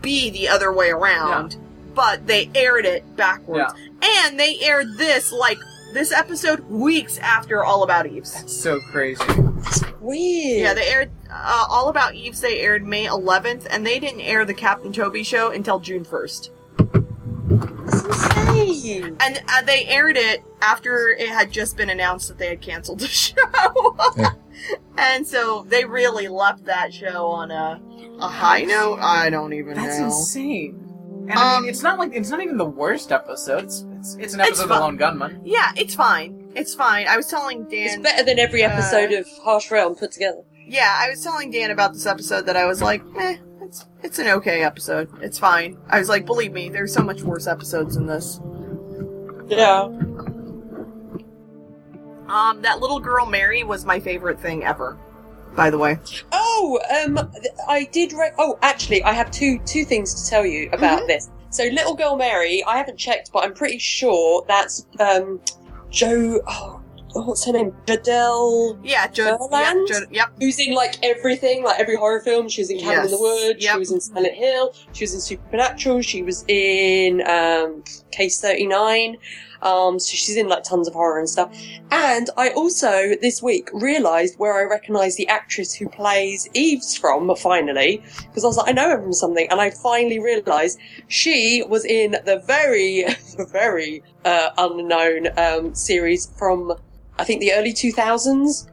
[0.00, 1.56] be the other way around,
[1.94, 3.72] but they aired it backwards.
[4.02, 5.56] And they aired this, like,
[5.94, 8.34] this episode weeks after All About Eve's.
[8.34, 9.22] That's so crazy.
[10.00, 10.60] Weird.
[10.60, 14.44] Yeah, they aired uh, All About Eve's, they aired May 11th, and they didn't air
[14.44, 16.50] the Captain Toby show until June 1st.
[17.86, 19.16] That's insane.
[19.20, 23.00] And uh, they aired it after it had just been announced that they had canceled
[23.00, 23.34] the show.
[24.16, 24.30] yeah.
[24.96, 27.80] and so they really left that show on a,
[28.20, 28.98] a high note.
[29.00, 30.06] I don't even That's know.
[30.06, 30.80] insane.
[31.28, 33.64] And I Um, mean, it's not like it's not even the worst episode.
[33.64, 34.80] It's it's, it's an It's episode of fun.
[34.80, 35.40] Lone Gunmen.
[35.44, 36.52] Yeah, it's fine.
[36.54, 37.06] It's fine.
[37.08, 37.86] I was telling Dan.
[37.86, 40.42] It's better than every uh, episode of Harsh Realm put together.
[40.66, 44.18] Yeah, I was telling Dan about this episode that I was like, eh, it's it's
[44.18, 45.08] an okay episode.
[45.22, 45.76] It's fine.
[45.88, 48.40] I was like, believe me, there's so much worse episodes than this.
[49.48, 49.88] Yeah.
[52.28, 54.98] Um, that little girl Mary was my favorite thing ever.
[55.54, 55.98] By the way,
[56.32, 57.30] Oh, um,
[57.68, 58.12] I did.
[58.12, 61.06] Re- oh, actually, I have two two things to tell you about Mm-hmm.
[61.08, 61.30] this.
[61.50, 65.40] So, little girl Mary, I haven't checked, but I'm pretty sure that's um,
[65.90, 66.40] Joe.
[66.48, 66.80] Oh,
[67.22, 67.72] what's her name?
[67.86, 68.78] Jodelle.
[68.82, 69.74] yeah, jo- yeah,
[70.10, 72.48] yep, Who's in like everything, like every horror film.
[72.48, 73.62] She was in Cabin in the Woods.
[73.62, 73.72] Yep.
[73.72, 74.74] She was in Silent Hill.
[74.92, 76.02] She was in Supernatural.
[76.02, 79.16] She was in um, Case Thirty Nine.
[79.62, 81.56] Um, so she's in like tons of horror and stuff.
[81.90, 87.34] And I also this week realised where I recognise the actress who plays Yves from.
[87.36, 91.64] Finally, because I was like, I know her from something, and I finally realised she
[91.66, 93.04] was in the very,
[93.50, 96.74] very uh, unknown um, series from
[97.18, 98.68] I think the early two thousands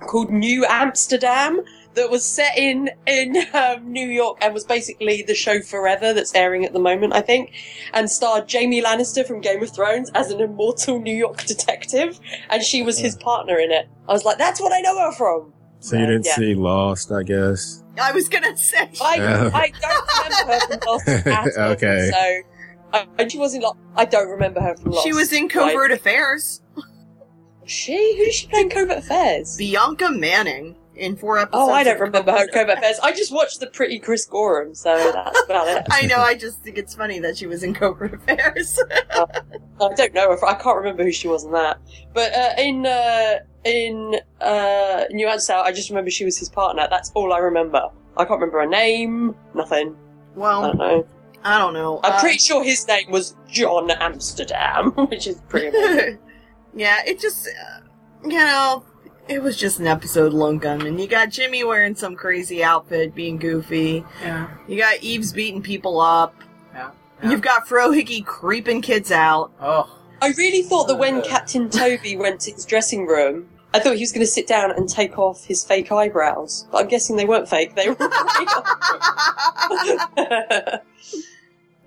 [0.00, 1.60] called New Amsterdam
[1.94, 6.34] that was set in in um, New York and was basically the show Forever that's
[6.34, 7.52] airing at the moment, I think,
[7.92, 12.18] and starred Jaime Lannister from Game of Thrones as an immortal New York detective,
[12.50, 13.88] and she was his partner in it.
[14.08, 15.52] I was like, that's what I know her from.
[15.78, 16.34] So you didn't Yeah.
[16.34, 17.84] see Lost, I guess.
[18.00, 18.90] I was gonna say.
[19.00, 19.50] I, Yeah.
[19.54, 21.70] I don't remember her from Lost at all.
[21.72, 22.10] Okay.
[22.92, 23.62] So, and she wasn't.
[23.64, 25.06] Like, I don't remember her from Lost.
[25.06, 26.60] She was in Covert Affairs.
[27.66, 28.16] She?
[28.18, 29.56] Who did she play in Covert Affairs?
[29.56, 31.68] Bianca Manning in four episodes.
[31.68, 32.98] Oh, I don't remember her Covert Affairs.
[33.02, 35.86] I just watched the pretty Chris Gorham, so that's about it.
[35.90, 36.18] I know.
[36.18, 38.78] I just think it's funny that she was in Covert Affairs.
[39.10, 39.24] I
[39.94, 41.78] don't know if I can't remember who she was in that.
[42.12, 46.86] But uh, in uh, in uh, New Amsterdam, I just remember she was his partner.
[46.88, 47.88] That's all I remember.
[48.16, 49.34] I can't remember her name.
[49.54, 49.96] Nothing.
[50.36, 51.06] Well, I don't know.
[51.46, 52.00] I don't know.
[52.04, 56.18] I'm Uh, pretty sure his name was John Amsterdam, which is pretty amazing.
[56.74, 57.80] Yeah, it just, uh,
[58.24, 58.84] you know,
[59.28, 60.98] it was just an episode of Lone Gunmen.
[60.98, 64.04] You got Jimmy wearing some crazy outfit, being goofy.
[64.20, 64.48] Yeah.
[64.68, 66.34] You got Yves beating people up.
[66.74, 66.90] Yeah.
[67.22, 69.52] You've got Frohike creeping kids out.
[69.60, 69.88] Oh.
[70.20, 71.22] I really thought that when Uh.
[71.22, 74.70] Captain Toby went to his dressing room, I thought he was going to sit down
[74.70, 76.66] and take off his fake eyebrows.
[76.70, 78.64] But I'm guessing they weren't fake; they were real.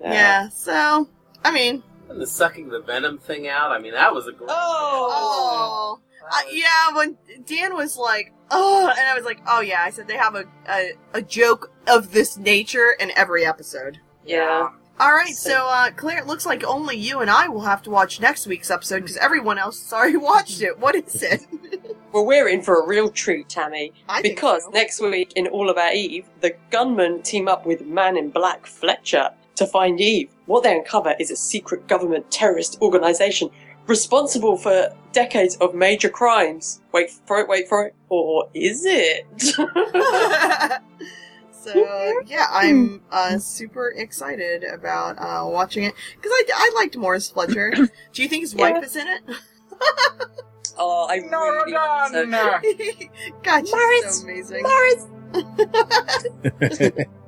[0.00, 1.08] yeah, so,
[1.44, 3.70] I mean, And the sucking the venom thing out.
[3.70, 4.50] I mean, that was a great.
[4.50, 5.98] oh.
[6.30, 10.06] Uh, yeah, when Dan was like, oh, and I was like, oh yeah, I said
[10.08, 13.98] they have a, a, a joke of this nature in every episode.
[14.26, 14.70] yeah.
[15.00, 18.18] Alright, so, uh, Claire, it looks like only you and I will have to watch
[18.20, 20.76] next week's episode because everyone else has already watched it.
[20.80, 21.46] What is it?
[22.10, 23.92] Well, we're in for a real treat, Tammy.
[24.08, 24.70] I think Because so.
[24.70, 29.28] next week in All About Eve, the gunmen team up with Man in Black Fletcher
[29.58, 30.30] to find Yves.
[30.46, 33.50] What they uncover is a secret government terrorist organization
[33.86, 36.80] responsible for decades of major crimes.
[36.92, 37.94] Wait for it, wait for it.
[38.08, 39.26] Or is it?
[41.50, 47.30] so, yeah, I'm uh, super excited about uh, watching it because I, I liked Morris
[47.30, 47.70] Fletcher.
[48.12, 48.82] Do you think his wife Yeah.
[48.82, 49.22] is in it?
[50.78, 52.24] oh, I really hope so.
[52.24, 52.60] Nora
[53.42, 54.62] God, she's Morris, so amazing.
[54.62, 55.06] Morris!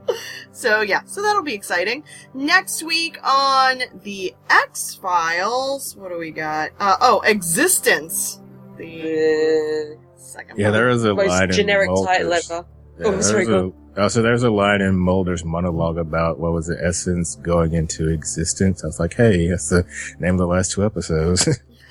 [0.52, 2.04] So yeah, so that'll be exciting.
[2.34, 6.70] Next week on the X Files, what do we got?
[6.78, 8.40] Uh, oh, Existence.
[8.76, 10.58] The Uh, second.
[10.58, 10.72] Yeah, one.
[10.74, 12.50] there is a most line generic in title Mulder's.
[12.50, 12.66] ever.
[12.98, 16.38] Yeah, Oh, sorry, there's go a, oh, so there's a line in Mulder's monologue about
[16.38, 18.84] what was the essence going into existence.
[18.84, 19.86] I was like, hey, that's the
[20.18, 21.48] name of the last two episodes.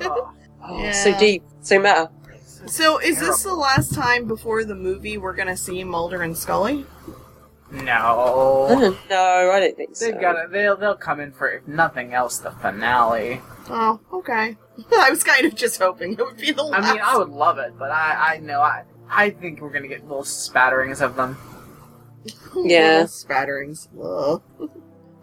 [0.00, 0.32] Oh.
[0.62, 0.92] Oh, Yeah.
[0.92, 2.10] so deep, so meta.
[2.66, 6.86] So is this the last time before the movie we're gonna see Mulder and Scully?
[7.70, 8.96] No.
[9.10, 10.04] no, I don't think so.
[10.04, 13.40] They've got to They'll they'll come in for if nothing else the finale.
[13.68, 14.56] Oh, okay.
[14.98, 16.84] I was kind of just hoping it would be the last.
[16.84, 19.88] I mean, I would love it, but I I know I I think we're gonna
[19.88, 21.36] get little spatterings of them.
[22.58, 23.02] Yeah.
[23.02, 23.88] Little spatterings.
[24.02, 24.42] Ugh.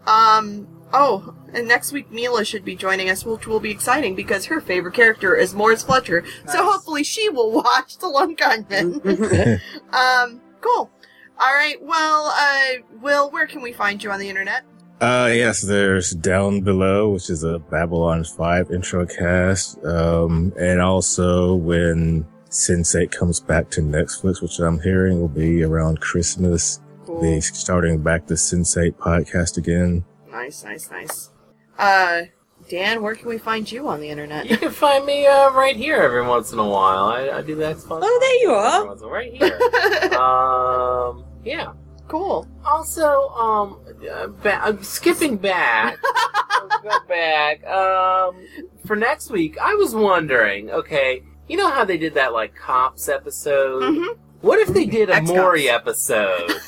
[0.06, 0.68] Um.
[0.94, 4.60] Oh, and next week Mila should be joining us, which will be exciting because her
[4.60, 6.24] favorite character is Morris Fletcher.
[6.48, 9.60] So hopefully she will watch The Lone Gunmen.
[9.92, 10.40] um.
[10.60, 10.90] Cool.
[11.38, 11.76] All right.
[11.82, 14.62] Well, uh, Will, where can we find you on the internet?
[15.00, 19.84] Uh, yes, there's Down Below, which is a Babylon 5 intro cast.
[19.84, 26.00] Um, and also when Sense8 comes back to Netflix, which I'm hearing will be around
[26.00, 27.20] Christmas, Cool.
[27.20, 30.04] be starting back the Sense8 podcast again.
[30.44, 31.30] Nice, nice, nice.
[31.78, 32.22] Uh,
[32.68, 34.44] Dan, where can we find you on the internet?
[34.44, 37.04] You can find me uh, right here every once in a while.
[37.06, 38.00] I, I do that fun.
[38.04, 38.84] Oh, there you are.
[38.86, 40.12] once in a- Right here.
[40.20, 41.72] um, yeah.
[42.08, 42.46] cool.
[42.62, 43.80] Also, um,
[44.12, 45.96] uh, ba- I'm skipping back.
[46.82, 47.64] Go back.
[47.66, 48.36] Um,
[48.84, 50.70] for next week, I was wondering.
[50.70, 53.82] Okay, you know how they did that like cops episode?
[53.82, 54.18] Mhm.
[54.44, 55.36] What if they did a Ex-cops.
[55.38, 56.52] Maury episode?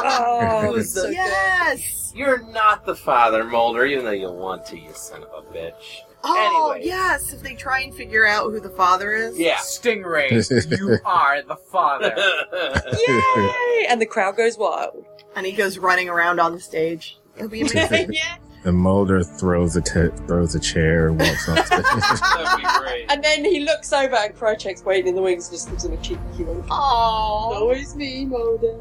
[0.00, 1.14] Oh, Who's so the- good.
[1.14, 2.12] Yes.
[2.14, 6.00] You're not the father, Mulder, even though you want to, you son of a bitch.
[6.22, 6.86] Oh, Anyways.
[6.86, 7.32] yes.
[7.32, 9.38] If they try and figure out who the father is.
[9.38, 9.56] Yeah.
[9.56, 10.30] Stingray,
[10.78, 12.14] you are the father.
[13.08, 13.86] Yay!
[13.88, 15.04] And the crowd goes wild.
[15.36, 17.18] And he goes running around on the stage.
[17.36, 18.12] It'll be amazing.
[18.12, 18.36] yeah.
[18.64, 21.82] And Mulder throws a throws a chair and walks on stage.
[21.84, 23.06] That'd be great.
[23.10, 25.92] And then he looks over and Krycek's waiting in the wings and just gives him
[25.92, 26.64] a cheeky wink.
[26.70, 27.52] Oh.
[27.54, 28.80] Always me, Mulder.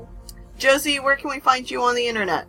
[0.59, 2.47] Jozie, where can we find you on the internet?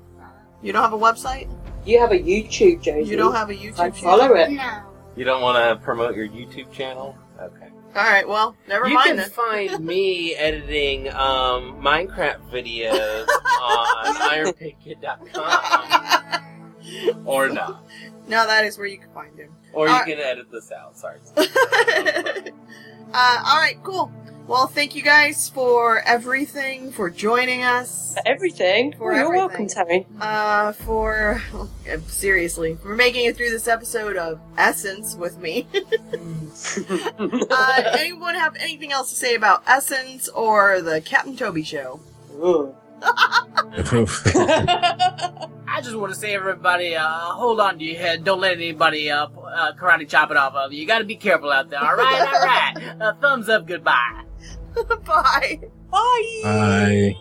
[0.62, 1.48] You don't have a website?
[1.84, 3.06] You have a YouTube, Jozie.
[3.06, 4.18] You don't have a YouTube I channel?
[4.18, 4.50] follow it.
[4.50, 4.82] No.
[5.14, 7.16] You don't want to promote your YouTube channel?
[7.40, 7.68] Okay.
[7.96, 9.30] Alright, well, never you mind can then.
[9.30, 13.26] find me editing um, Minecraft videos
[13.62, 16.44] on ironpickkid.com.
[17.24, 17.84] or not.
[18.28, 19.54] no, that is where you can find him.
[19.72, 20.96] Or you Uh, can edit this out.
[20.96, 21.18] Sorry.
[21.36, 22.52] uh,
[23.12, 24.10] alright, cool.
[24.46, 28.16] Well, thank you guys for everything, for joining us.
[28.24, 28.94] Everything.
[28.96, 29.66] For Oh, you're everything.
[29.66, 30.06] welcome, Terry.
[30.22, 31.42] uh, for
[32.06, 35.66] seriously, for making it through this episode of Essence with me.
[37.20, 42.00] uh, anyone have anything else to say about Essence or the Captain Toby show?
[42.42, 42.74] Ugh.
[45.68, 48.24] I just want to say, everybody, uh, hold on to your head.
[48.24, 50.80] Don't let anybody uh, uh, karate chop it off of you.
[50.80, 51.80] You got to be careful out there.
[51.80, 52.74] All right, all right.
[53.00, 53.66] Uh, thumbs up.
[53.66, 54.24] Goodbye.
[54.74, 55.60] Bye.
[55.90, 56.40] Bye.
[56.42, 57.14] Bye.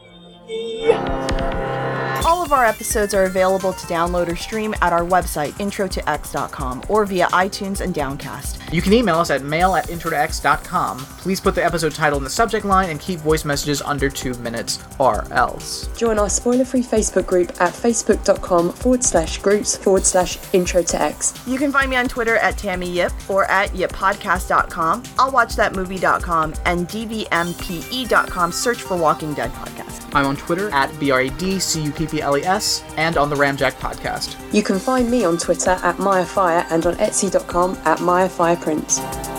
[2.25, 7.05] All of our episodes are available to download or stream at our website, introtox.com, or
[7.05, 8.73] via iTunes and Downcast.
[8.73, 10.99] You can email us at mail at introtox.com.
[10.99, 14.33] Please put the episode title in the subject line and keep voice messages under two
[14.35, 15.87] minutes or else.
[15.97, 21.01] Join our spoiler free Facebook group at facebook.com forward slash groups forward slash intro to
[21.01, 21.33] X.
[21.47, 25.75] You can find me on Twitter at Tammy Yip or at yippodcast.com, I'll watch that
[25.75, 28.51] movie.com, and dvmpe.com.
[28.51, 29.86] Search for Walking Dead Podcast.
[30.13, 34.35] I'm on Twitter at BRADCUPPLES and on the Ramjack podcast.
[34.53, 39.36] You can find me on Twitter at MayaFire and on Etsy.com at MayaFirePrints.